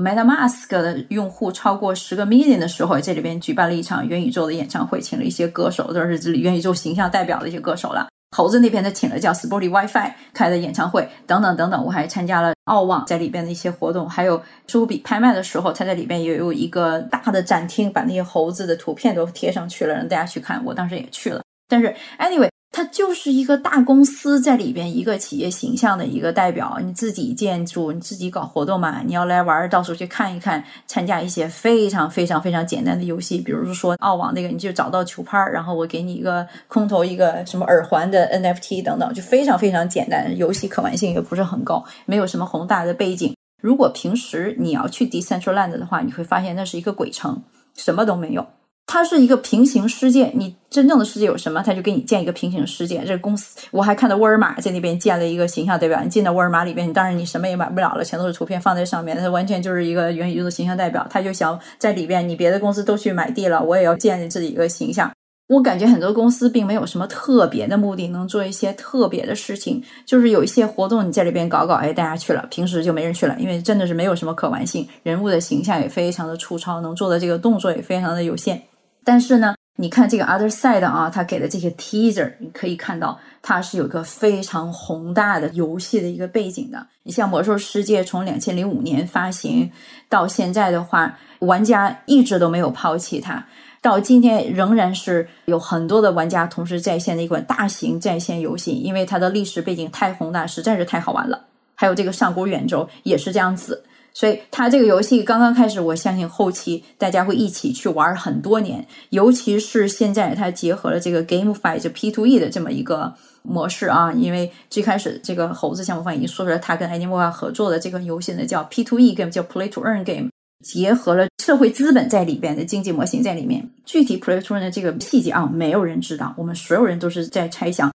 [0.00, 8.08] MetaMask 的用户超过十个 million 的时候，这里边举办了一场元宇宙的演唱会，请了一些歌手，都是这里元宇宙形象代表的一些歌手了。
[8.34, 11.84] 猴子那边的请了叫 Sporty WiFi 开的演唱会，等等等等。
[11.84, 20.64] 我还参加了澳网在里边的一些活动，还有苏比拍卖的时候，他在里边也有一个大的展厅，把那些猴子的图片都贴上去了，让大家去看。
[20.64, 22.48] 我当时也去了，但是 anyway。
[22.72, 43.34] 它就是一个大公司在里边一个企业形象的一个代表，你自己建筑，你自己搞活动嘛，你要来玩，到时候去看一看，参加一些非常非常非常简单的游戏，比如说澳网那个，你就找到球拍儿，然后我给你一个空投一个什么耳环的 NFT 等等，就非常非常简单，游戏可玩性也不是很高，没有什么宏大的背景。
[43.60, 47.42] 如果平时你要去 Decentraland 的话，你会发现那是一个鬼城，
[47.74, 48.46] 什么都没有。
[48.92, 53.04] 它是一个平行世界，你真正的世界有什么，他就给你建一个平行世界。
[53.06, 61.06] 这公司我还看到沃尔玛在那边建了一个形象代表，你进到沃尔玛里边，你当然你什么也买不了了，全都是图片放在上面，它完全就是一个元宇宙的形象代表。
[61.08, 65.08] 他就想在里边，你别的公司都去买地了，我也要建立自己一个形象。
[65.46, 78.60] 我感觉很多公司并没有什么特别的目的，能做一些特别的事情，就是有一些活动你在里边搞搞，哎，大家去了，平时就没人去了，因为真的是没有什么可玩性，人物的形象也非常的粗糙，能做的这个动作也非常的有限。
[79.04, 86.86] 但是呢，你看这个 Other Side 啊，他给的这些 teaser，你可以看到它是有个非常宏大的游戏的一个背景的。
[87.02, 89.70] 你像《魔兽世界》从两千零五年发行
[90.08, 93.46] 到现在的话，玩家一直都没有抛弃它。
[93.82, 101.46] 到今天仍然是有很多的玩家同时在线的一款大型在线游戏，因为它的历史背景太宏大，实在是太好玩了。
[101.74, 103.82] 还有这个上古远轴也是这样子，
[104.12, 108.86] 所以它这个游戏刚刚开始，我相信后期大家会一起去玩很多年。
[109.10, 119.82] 尤其是现在它结合了这个 game fight 就 P to E 的这么一个模式啊，因为最开始这个猴子项目方已经说出来，他跟 Animoca 合作的这个游戏呢叫 P to E game，叫 Play to
[119.82, 120.28] Earn game。
[120.62, 127.90] 结合了社会资本在里边的经济模型在里面，具体 Play to Earn 的这个细节啊，没有人知道，我们所有人都是在猜想。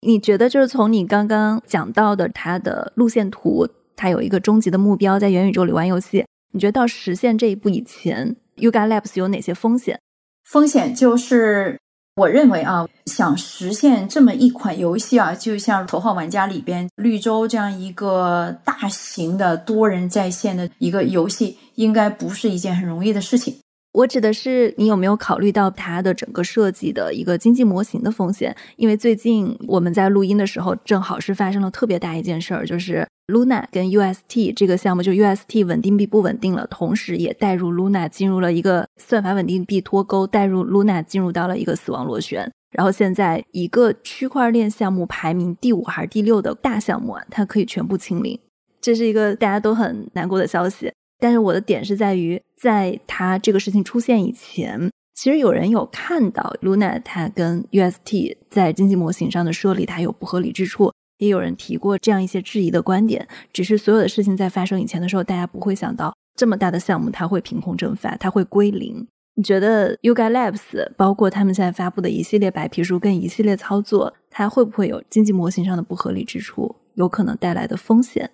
[0.00, 3.68] 你觉得就是从你刚刚讲到的它的路线图，
[4.00, 6.24] 它有一个终极的目标，在元宇宙里玩游戏。
[6.52, 10.00] 你觉得到实现这一步以前，Yuga Labs 有哪些风险？
[10.48, 11.78] 风险就是。
[12.16, 23.54] 我认为啊，想实现这么一款游戏啊，就像《头号玩家》里边绿洲这样一个大型的多人在线的一个游戏，应该不是一件很容易的事情。
[23.92, 28.54] 我指的是你有没有考虑到它的整个设计的一个经济模型的风险？
[28.76, 42.50] 因为最近我们在录音的时候，正好是发生了特别大一件事儿，就是 Luna 跟 UST 这个项目，就 UST 稳定币不稳定了，同时也带入 Luna 进入了一个算法稳定币脱钩，带入 Luna 进入到了一个死亡螺旋。
[42.72, 48.38] 然后现在一个区块链项目排名第五还是第六的大项目啊，它可以全部清零，
[48.80, 50.92] 这是一个大家都很难过的消息。
[51.18, 63.26] 但是我的点是在于，在它这个事情出现以前，其实有人有看到 Luna 它跟 UST 在经济模型上的设立它有不合理之处，也有人提过这样一些质疑的观点。
[63.52, 69.06] 只是所有的事情在发生以前的时候，大家不会想到这么大的项目它会凭空蒸发，它会归零。
[69.36, 78.30] 你觉得 Yuga Labs 包括他们现在发布的一系列白皮书跟一系列操作，它会不会有经济模型上的不合理之处，有可能带来的风险？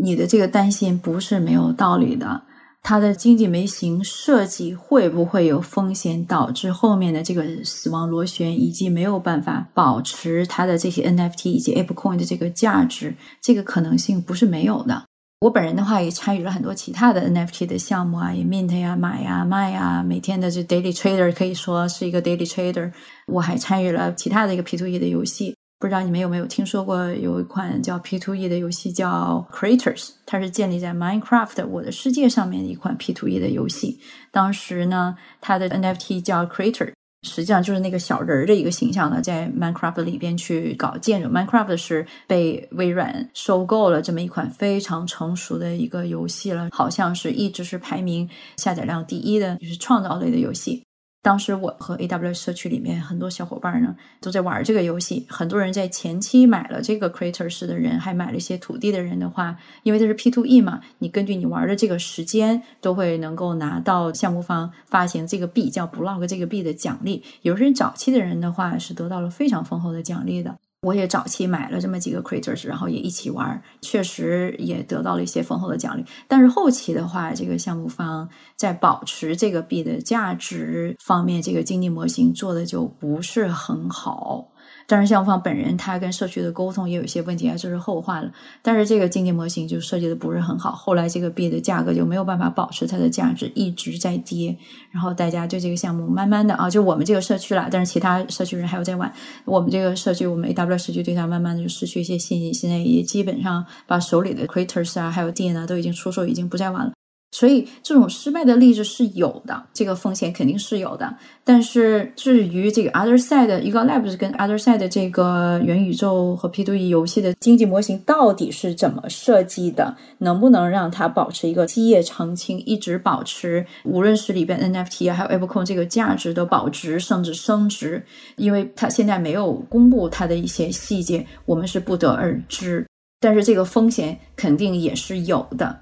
[0.00, 2.42] 你的这个担心不是没有道理的，
[2.82, 15.04] 它的经济模型设计会不会有风险，导致后面的这个死亡螺旋，以及没有办法保持它的这些 NFT 以及 ApeCoin 的这个价值，这个可能性不是没有的。
[15.40, 22.90] 我本人的话也参与了很多其他的 NFT 的项目啊，也 mint 呀、买呀、卖呀，每天的这 daily trader 可以说是一个 daily trader。
[23.26, 25.54] 我还参与了其他的一个 P to E 的游戏。
[25.80, 34.00] 不知道你们有没有听说过有一款叫 P to E 的游戏叫 Creators，它是建立在 Minecraft 我的世界上面的一款 P to E 的游戏。
[34.32, 41.28] 当时呢，它的 NFT 叫 Creator，实际上就是那个小人儿的一个形象呢，在 Minecraft 里边去搞建筑。
[41.28, 50.82] Minecraft 是被微软收购了这么一款非常成熟的一个游戏了，好像是一直是排名下载量第一的，就是创造类的游戏。
[51.20, 67.22] 当时我和 AW 社区里面很多小伙伴呢都在玩这个游戏，很多人在前期买了这个 Creator 式的人，还买了一些土地的人的话，因为这是 P to E 嘛，你根据你玩的这个时间，都会能够拿到项目方发行这个币叫 Block 这个币的奖励。
[67.42, 70.56] 有些人早期的人的话是得到了非常丰厚的奖励的。
[70.82, 76.04] 我也早期买了这么几个 creators，然后也一起玩，确实也得到了一些丰厚的奖励。
[76.28, 84.46] 但是后期的话，这个项目方在保持这个币的价值方面，这个经济模型做的就不是很好。
[84.90, 88.32] 但是项目方本人他跟社区的沟通也有一些问题啊，这是后话了。
[88.62, 94.56] 但是这个经济模型就设计的不是很好，后来这个币的价格就没有办法保持它的价值，一直在跌。
[94.90, 99.12] 然后大家对这个项目慢慢的啊，就我们这个社区了，但是其他社区人还有在玩。
[99.44, 106.97] 我们这个社区，我们 AW 社区对它慢慢的就失去一些信心，现在也基本上把手里的 Creators 啊，还有店啊都已经出售，已经不再玩了。
[107.30, 111.14] 所以这种失败的例子是有的，这个风险肯定是有的。
[111.44, 125.64] 但是至于这个 Other Side 一个 Labs 跟 Other Side 这个元宇宙和 P to E 游戏的经济模型到底是怎么设计的，能不能让它保持一个基业长青，一直保持无论是里边 NFT 还有 ApeCoin
[125.64, 128.02] 这个价值的保值甚至升值？
[128.36, 132.86] 因为它现在没有公布它的一些细节，我们是不得而知。
[133.20, 135.80] 但是这个风险肯定也是有的。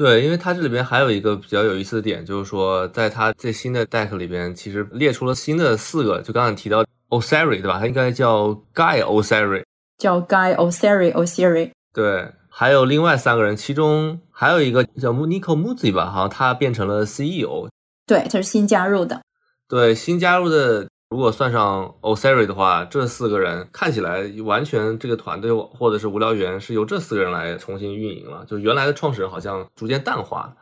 [0.00, 7.78] 对，因为它这里边还有一个比较有意思的点，就是说，在它最新的 deck 里边，其实列出了新的四个，就刚才提到 Osiri，对吧？
[7.78, 9.62] 它应该叫 Guy Osiri，
[9.98, 11.72] 叫 Guy Osiri Osiri。
[11.92, 17.68] 对，还有另外三个人，其中还有一个叫 Nico Muzi 吧，好像他变成了 CEO。
[18.06, 19.20] 对，他是新加入的。
[19.68, 28.44] 对，新加入的如果算上 Osiri 的话，这四个人看起来完全这个团队或者是无聊猿是由这四个人来重新运营了。
[28.46, 30.54] 就原来的创始人好像逐渐淡化，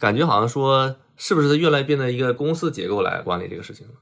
[0.00, 3.94] 感觉好像说是不是越来越变得一个公司结构来管理这个事情了？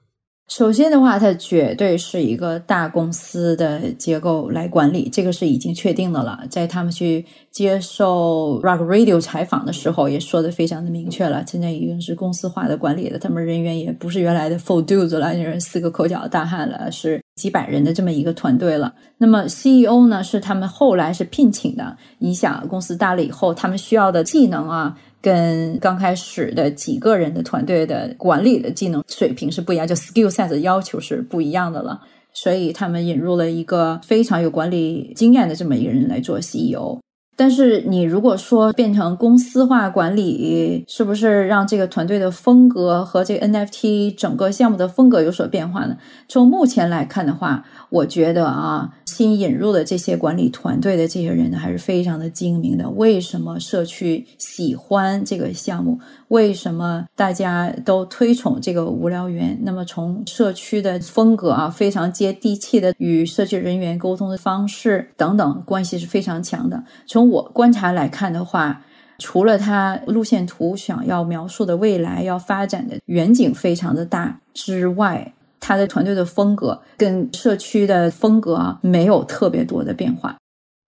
[0.51, 6.41] 首先的话，它绝对是一个大公司的结构来管理，这个是已经确定的了。
[6.51, 11.45] 在他们去接受 Rock Radio 采访的时候，也说的非常的明确了。
[11.47, 18.93] 现在已经是公司化的管理了，他们人员也不是原来的 Full Dudes 了，就是四个口角大汉了，是几百人的这么一个团队了。
[19.19, 21.97] 那么 CEO 呢，是他们后来是聘请的。
[22.19, 24.99] 你想，公司大了以后，他们需要的技能啊。
[25.21, 32.01] 跟刚开始的几个人的团队的管理的技能水平是不一样，就 skill set 的要求是不一样的了。
[32.33, 36.99] 所以他们引入了一个非常有管理经验的这么一个人来做 CEO。
[37.37, 45.97] 但是你如果说变成公司化管理，是不是让这个团队的风格和这个 NFT 整个项目的风格有所变化呢？
[46.29, 52.89] 从目前来看的话，我觉得啊，新引入的这些管理团队的这些人呢，还是非常的精明的。
[52.91, 55.99] 为什么社区喜欢这个项目？
[56.29, 59.59] 为什么大家都推崇这个无聊园？
[59.63, 66.83] 那么从社区的风格啊，非常接地气的与社区人员沟通的方式等等，关系是非常强的。
[67.07, 68.83] 从我观察来看的话，
[69.19, 80.37] 除了它路线图想要描述的未来要发展的远景非常的大之外，它的团队的风格跟社区的风格啊，没有特别多的变化。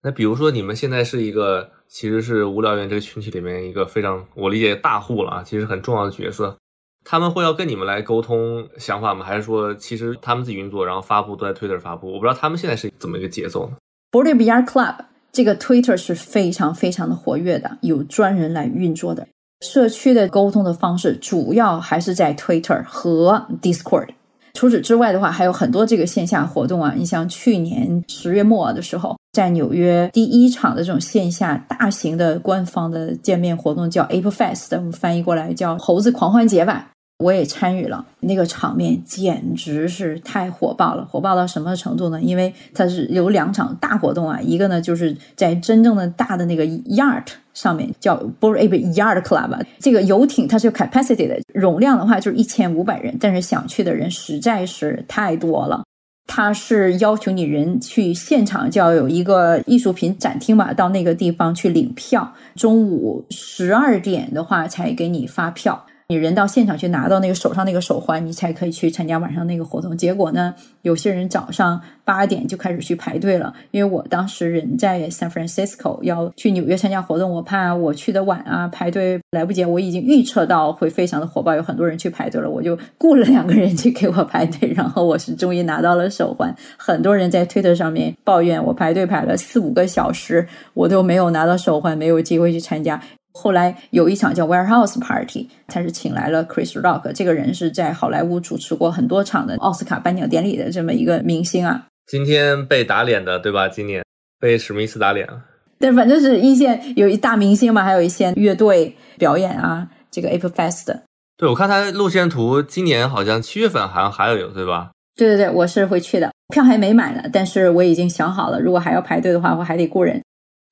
[0.02, 1.70] 那比如说，你们现在是一个。
[1.92, 6.56] 其实是无聊猿这个群体里面一个非常我理解大户了啊，其实很重要的角色。
[7.04, 9.26] 他们会要跟你们来沟通想法吗？
[9.26, 12.10] 还是说其实他们自己运作，然后发布都在 Twitter 发布？
[12.10, 13.76] 我不知道他们现在是怎么一个节奏呢
[14.10, 19.28] b o r d b r Club 这个 Twitter 是非常非常的活跃的，有专人来运作的。
[19.60, 24.08] 社区的沟通的方式主要还是在 Twitter 和 Discord。
[24.54, 26.94] 除此之外的话，还有很多这个线下活动啊。
[26.96, 36.91] 你像去年十月末的时候，在纽约第一场的这种线下大型的官方的见面活动叫 Ape Fest，我们翻译过来叫猴子狂欢节吧。
[37.22, 42.20] 我也参与了，那个场面简直是太火爆了，火爆到什么程度呢？
[42.20, 55.82] 因为它是有两场大活动啊，一个呢就是在真正的大的那个 Yacht 上面叫 b o r a b Yard Club，这个游艇它是有 capacity 的容量的话就是一千五百人，但是想去的人实在是太多了。
[56.26, 65.84] 它是要求你人去现场就要有一个艺术品展厅吧，到那个地方去领票，中午十二点的话才给你发票。
[66.12, 69.96] 你人到现场去拿到那个手上那个手环，你才可以去参加晚上那个活动。
[69.96, 73.54] 结果呢，有些人早上八点就开始去排队了。
[73.70, 79.64] 因为我当时人在 San Francisco，要去纽约参加活动，我怕我去的晚啊，排队来不及。
[79.64, 84.70] 我已经预测到会非常的火爆，有很多人去排队了，我就雇了两个人去给我排队。
[84.76, 86.54] 然后我是终于拿到了手环。
[86.76, 93.00] 很多人在推特上面抱怨我排队排了四五个小时，我都没有拿到手环，没有机会去参加。
[93.32, 101.86] 后来有一场叫 Warehouse Party，他是请来了 Chris Rock，这个人是在好莱坞主持过很多场的奥斯卡颁奖典礼的这么一个明星啊。
[102.06, 103.68] 今天被打脸的对吧？
[103.68, 104.04] 今年
[104.38, 105.42] 被史密斯打脸了。
[105.78, 109.88] 但，反正是一线有一大明星嘛，还有一些乐队表演啊。
[110.10, 110.94] 这个 April Fest，
[111.38, 114.90] 对我看他路线图，今年好像七月份好像还要有对吧？
[115.16, 120.22] 对对对，我是会去的，票还没买呢，但是我已经想好了，如果还要排队的话，我还得雇人。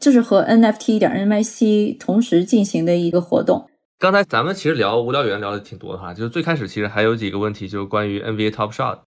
[0.00, 3.68] 这是和 NFT 点 NYC 同时进行的一个活动。
[3.98, 9.00] 刚才咱们其实聊无聊猿聊的挺多的哈，就是最开始其实还有几个问题，就是关于 NBA Top Shot。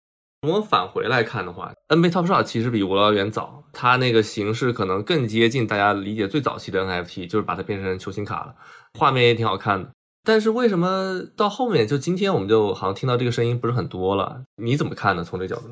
[0.43, 8.57] 我们返回来看的话，NBA Top Shot 其实比无聊猿早，它那个形式可能更接近大家理解最早期的 NFT，就是把它变成球星卡了，
[8.99, 9.91] 画面也挺好看的。
[10.25, 14.43] 但是为什么到后面就今天我们就好像听到这个声音不是很多了？
[14.57, 15.23] 你怎么看呢？
[15.23, 15.69] 从这角度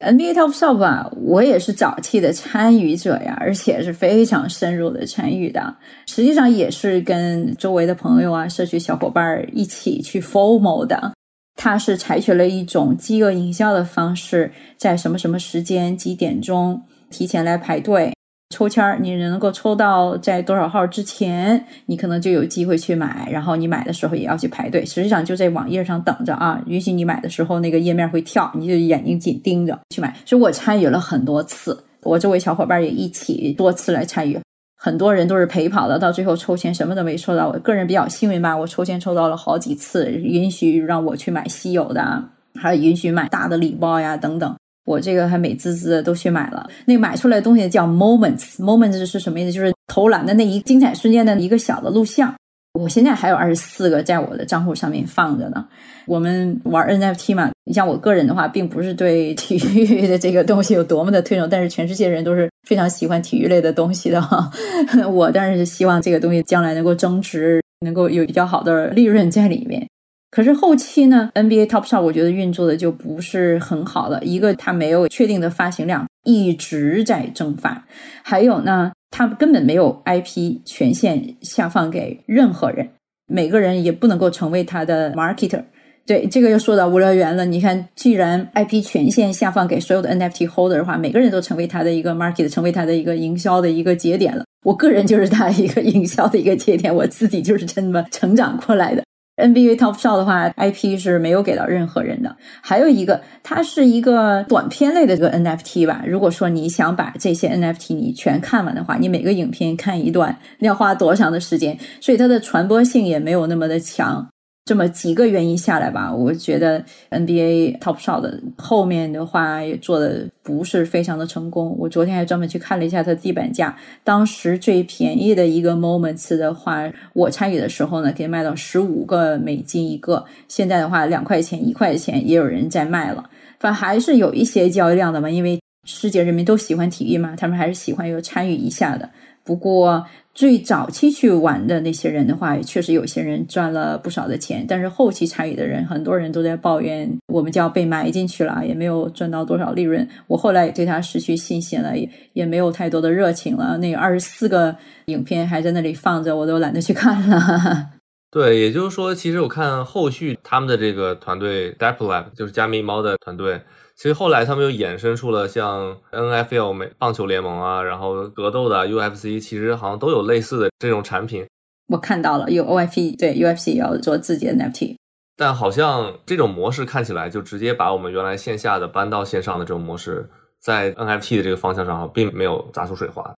[0.00, 5.76] ？NBA Top Shop 啊，我也是早期的参与者呀，而且是非常深入的参与的。
[6.06, 11.12] 实际上也是跟周围的朋友啊、社区小伙伴一起去 FOMO 的。
[11.56, 16.80] 他是采取了一种饥饿营销的方式，在什么什么时间、几点钟
[17.10, 18.14] 提前来排队。
[18.50, 23.28] 抽签儿，你能够抽到在多少号之前，你可能就有机会去买。
[23.30, 26.60] 然后你买的时候也要去排队，实际上就在网页上等着啊。
[26.66, 30.14] 允许你买的时候，那个页面会跳，你就眼睛紧盯着去买。
[30.26, 34.38] 所以我参与了很多次，我周围小伙伴也一起多次来参与，
[34.76, 35.98] 很多人都是陪跑的。
[35.98, 42.24] 到最后抽签什么都没抽到，我个人比较幸运吧，我抽签抽到了好几次，允许让我去买稀有的，
[42.60, 44.54] 还允许买大的礼包呀等等。
[44.90, 49.52] 我这个还美滋滋的都去买了，那个买出来的东西叫 moments，moments 是什么意思？
[49.52, 52.34] 就是投篮的那一精彩瞬间的一个小的录像。
[52.74, 55.64] 我现在还有二十四个在我的账户上面放着呢。
[56.06, 64.50] 我们玩 NFT 嘛，你像我个人的话，并不是对体育的这个东西有多么的推崇，但是全世界人都是非常喜欢体育类的东西的哈。
[65.10, 69.86] 我当然是希望这个东西将来能够增值，能够有比较好的利润在里面。
[70.30, 74.22] 可是后期呢，NBA Top Shot 我觉得运作的就不是很好了。
[74.22, 77.82] 一个它没有确定的发行量，一直在蒸发；
[78.22, 82.90] 还有呢，它根本没有 IP 权限下放给任何人，
[83.26, 85.64] 每个人也不能够成为它的 marketer。
[86.06, 87.44] 对，这个又说到无聊源了。
[87.44, 94.44] 你看，既然 IP 权限下放给所有的 NFT holder 的话，每个人都成为他的一个 market，成为他的一个营销的一个节点了。
[94.64, 99.02] 我个人就是他一个营销的一个节点，我自己就是这么成长过来的。
[99.40, 102.36] NBA Top Shot 的话，IP 是没有给到任何人的。
[102.60, 106.02] 还有一个，它是一个短片类的这个 NFT 吧。
[106.06, 111.78] 如果说你想把这些 NFT 你全看完的话，你每个影片看一段，要花多长的时间？
[112.00, 114.28] 所以它的传播性也没有那么的强。
[114.70, 121.74] 这么几个原因下来吧，我觉得 NBA Top Shot 的后面的话也做的不是非常的成功。
[121.76, 130.24] 我昨天还专门去看了一下它地板价，当时最便宜的一个 Moments 的话，我参与的时候呢，可以卖到十五个美金一个。
[130.46, 135.28] 现在的话，两块钱、一块钱也有人在卖了，反正还是有一些交易量的嘛。
[135.28, 139.10] 因为世界人民都喜欢体育嘛，他们还是喜欢有参与一下的。
[139.42, 140.06] 不过。
[140.32, 150.08] 最早期去玩的那些人的话，确实有些人赚了不少的钱，但是后期参与的人，很多人都在抱怨，我们就要被埋进去了，也没有赚到多少利润。
[150.28, 153.76] 我后来也对他失去信心了，也也没有太多的热情了。
[153.78, 154.74] 那二十四个
[155.06, 157.90] 影片还在那里放着，我都懒得去看了。
[158.30, 163.60] 对，也就是说，其实我看后续他们的这个团队 d e p Lab 就是加密猫的团队。
[164.00, 171.46] 其实后来他们又衍生出了像 N F L 美棒球联盟啊，然后格斗的 U F C，其实好像都有类似的这种产品。
[171.88, 174.96] 我看到了有 O F E，对 U F C 也要做自己的 N F T，
[175.36, 180.26] 但好像这种模式看起来就直接把我们原来线下的搬到线上的这种模式，
[180.62, 183.34] 在 N F T 的这个方向上并没有砸出水花。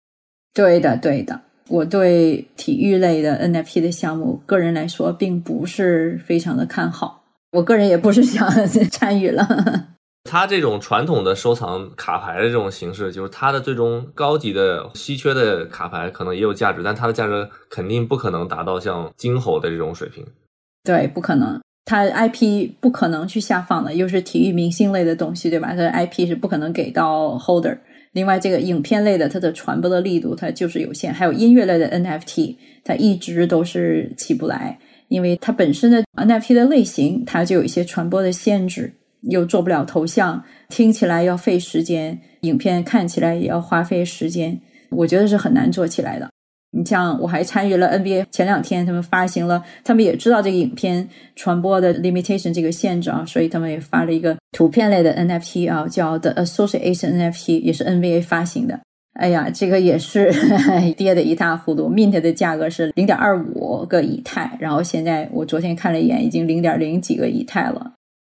[0.53, 7.24] 对的，对的，我对体育类的 N F T 的项目，个人来说并不是非常的看好。
[7.53, 8.47] 我个人也不是想
[8.91, 9.88] 参与了。
[10.24, 20.26] 它这种传统的收藏卡牌的这种形式，就是它的最终高级的稀缺的卡牌可能也有价值，但它的价值肯定不可能达到像金猴的这种水平。
[20.84, 25.69] 对，不可能，它 IP 不可能去下放的，又是体育明星类的东西，对吧？
[25.69, 27.78] 它的 IP 是不可能给到 Holder。
[28.13, 38.93] 另外，这个影片类的，它的传播的力度它就是有限，还有音乐类的 NFT，它一直都是起不来，因为它本身的 NFT 的类型，它就有一些传播的限制。
[39.30, 44.59] 又做不了头像，听起来要费时间，影片看起来也要花费时间，
[44.89, 46.30] 我觉得是很难做起来的。
[46.74, 58.80] 你像我还参与了 NBA，前两天他们发行了，他们也知道这个影片传播的 limitation 这个限制啊，所以他们也发了一个图片类的 NFT 啊，叫 The Association NFT，也是 NBA 发行的。
[59.19, 60.32] 哎呀，这个也是
[60.95, 67.91] 跌的一塌糊涂，Mint 的价格是零点二五个以太，然后现在我昨天看了一眼，已经零点零几个以太了。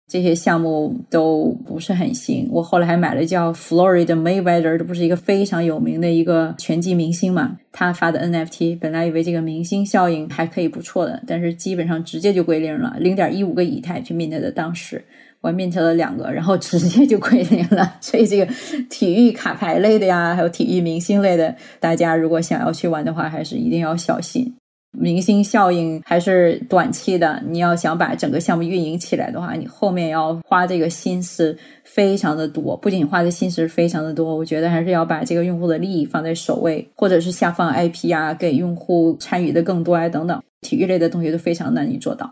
[0.08, 2.48] 这些项目都不是很行。
[2.52, 7.58] 我后来还买了叫 Florida Mayweather，这不是一个非常有名的一个拳击明星嘛？
[7.72, 14.52] 他发的 NFT，本来以为这个明星效应还可以不错的，但是基本上直接就归零了，零点一五个以太去 mint 的。
[14.52, 15.04] 当时
[15.42, 17.96] 我 mint 了两个，然后直接就归零了。
[18.00, 18.48] 所以这个
[18.90, 24.56] 体育卡牌类的呀，还有体育明星类的，大家如果想要去玩的话，还是一定要小心。
[24.98, 32.78] 明星效应还是短期的，你要想把整个项目运营起来的话，你后面要花这个心思非常的多。
[32.78, 40.42] 不仅花的心思非常的多，我觉得还是要把这个用户的利益放在首位，或者是下放 IP 啊，给用户参与的更多啊等等。
[40.62, 42.30] 体育类的东西都非常难以做到。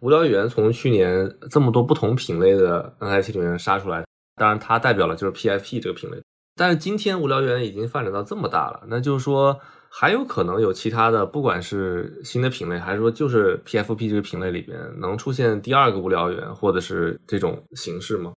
[0.00, 4.04] 无聊猿从去年这么多不同品类的 NFT 里面杀出来，
[4.36, 6.18] 当然它代表了就是 PFP 这个品类，
[6.54, 9.58] 但是今天无聊猿已经发展到这么大了，那就是说。
[9.98, 18.34] 还有可能有其他的，不管是新的品类，还是说就是 PFP 这个品类里边能出现第二个无聊猿，或者是这种形式吗？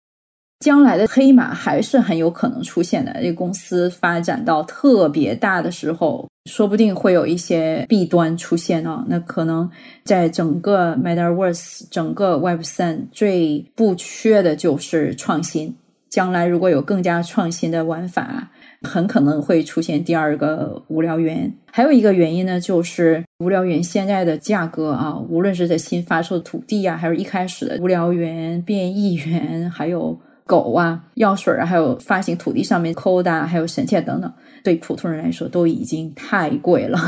[0.61, 3.11] 将来的黑马还是很有可能出现的。
[3.23, 9.03] 这公司发展到特别大的时候，说不定会有一些弊端出现啊。
[9.09, 9.71] 那可能
[10.05, 15.75] 在整个 Metaverse、整个 Web 三最不缺的就是创新。
[16.11, 18.51] 将来如果有更加创新的玩法。
[18.83, 21.53] 很可能会出现第二个无聊猿。
[21.71, 36.99] 还有一个原因呢，就是无聊猿现在的价格啊，无论是在新发售的土地啊，还是一开始的无聊猿、变异猿，还有狗啊、药水啊，还有发行土地上面 Coda，还有神切等等，对普通人来说都已经太贵了，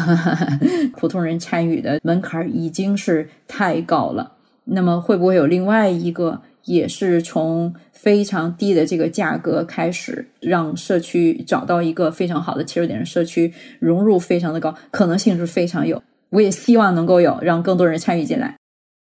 [0.97, 4.33] 普通人参与的门槛已经是太高了。
[4.71, 16.03] 那么会不会有另外一个，也是从非常低的这个价格开始，让社区找到一个非常好的切入点，社区融入非常的高，可能性是非常有。
[16.31, 18.57] 我也希望能够有，让更多人参与进来。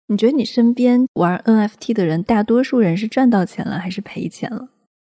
[0.08, 4.68] 你觉得你身边玩 NFT 的人，大多数人是赚到钱了，还是赔钱了？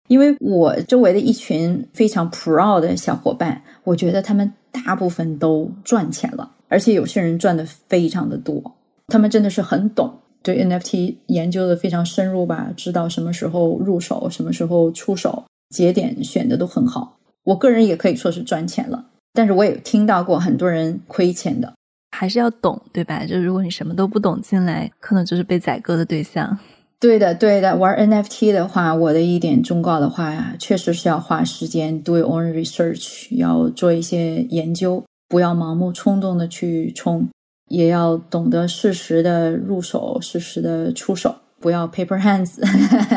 [0.08, 8.76] 因为我周围的一群非常 pro 的小伙伴，我觉得他们大部分都赚钱了，而且有些人赚的非常的多。
[9.08, 17.16] 他们真的是很懂，对 NFT 研究的非常深入吧，知道什么时候入手，什么时候出手，节点选的都很好。
[17.44, 21.72] 我个人也可以说是赚钱了，但是我也听到过很多人亏钱的。
[22.16, 23.24] 还是要懂，对吧？
[23.26, 26.56] 就如果你什么都不懂进来，可能就是被宰割的对象。
[27.00, 27.74] 对的，对的。
[27.76, 37.28] 玩 NFT 的话，我的一点忠告的话呀，确实是要花时间 do your own research，要做一些研究，不要盲目冲动的去冲，
[37.74, 42.60] 也要懂得适时的入手，适时的出手，不要 paper hands。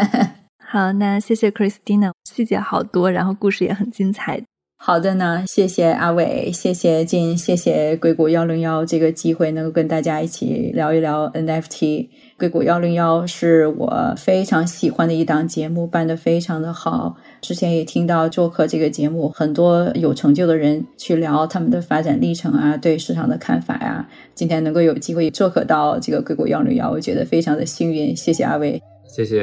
[0.66, 4.44] 好，那谢谢 Christina，细节好多，然后故事也很精彩。
[4.80, 12.10] 好的呢，谢谢阿伟，谢谢金，谢谢硅谷幺零幺这个机会，能够跟大家一起聊一聊 NFT。
[12.38, 17.18] 硅谷幺零幺是我非常喜欢的一档节目，办得非常的好。
[17.42, 24.08] 之前也听到做客这个节目，很多有成就的人去聊他们的发展历程啊，对市场的看法呀。
[24.36, 28.16] 今天能够有机会做客到这个硅谷幺零幺，我觉得非常的幸运。
[28.16, 28.80] 谢谢二位，
[29.16, 29.42] 谢谢，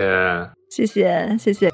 [0.70, 1.74] 谢谢，谢谢。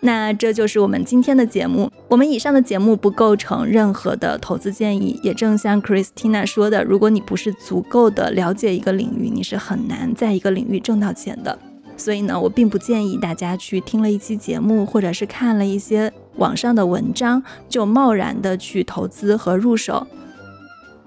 [0.00, 1.90] 那这就是我们今天的节目。
[2.08, 11.58] 我们以上的节目不构成任何的投资建议，也正像 Christina 说的，如果你不是足够的了解一个领域，你是很难在一个领域挣到钱的。
[11.96, 20.06] 所以呢，我并不建议大家去听了一期节目，或者是看了一些网上的文章，就贸然的去投资和入手。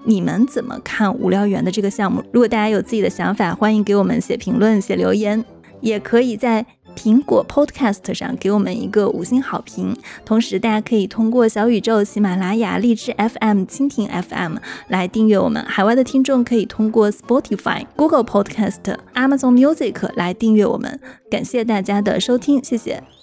[0.04, 2.22] 你们怎么看无聊猿的这个项目？
[2.32, 5.44] 如果大家有自己的想法，欢迎给我们写评论、写留言，
[5.80, 6.66] 也可以在。
[6.96, 14.56] 苹果 Podcast 上给我们一个五星好评，同时大家可以通过小宇宙、喜马拉雅、荔枝 FM、蜻蜓 FM
[14.88, 15.64] 来订阅我们。
[15.64, 21.00] 海外的听众可以通过 Spotify、Google Podcast、Amazon Music 来订阅我们。
[21.30, 23.19] 感谢大家的收听，谢谢。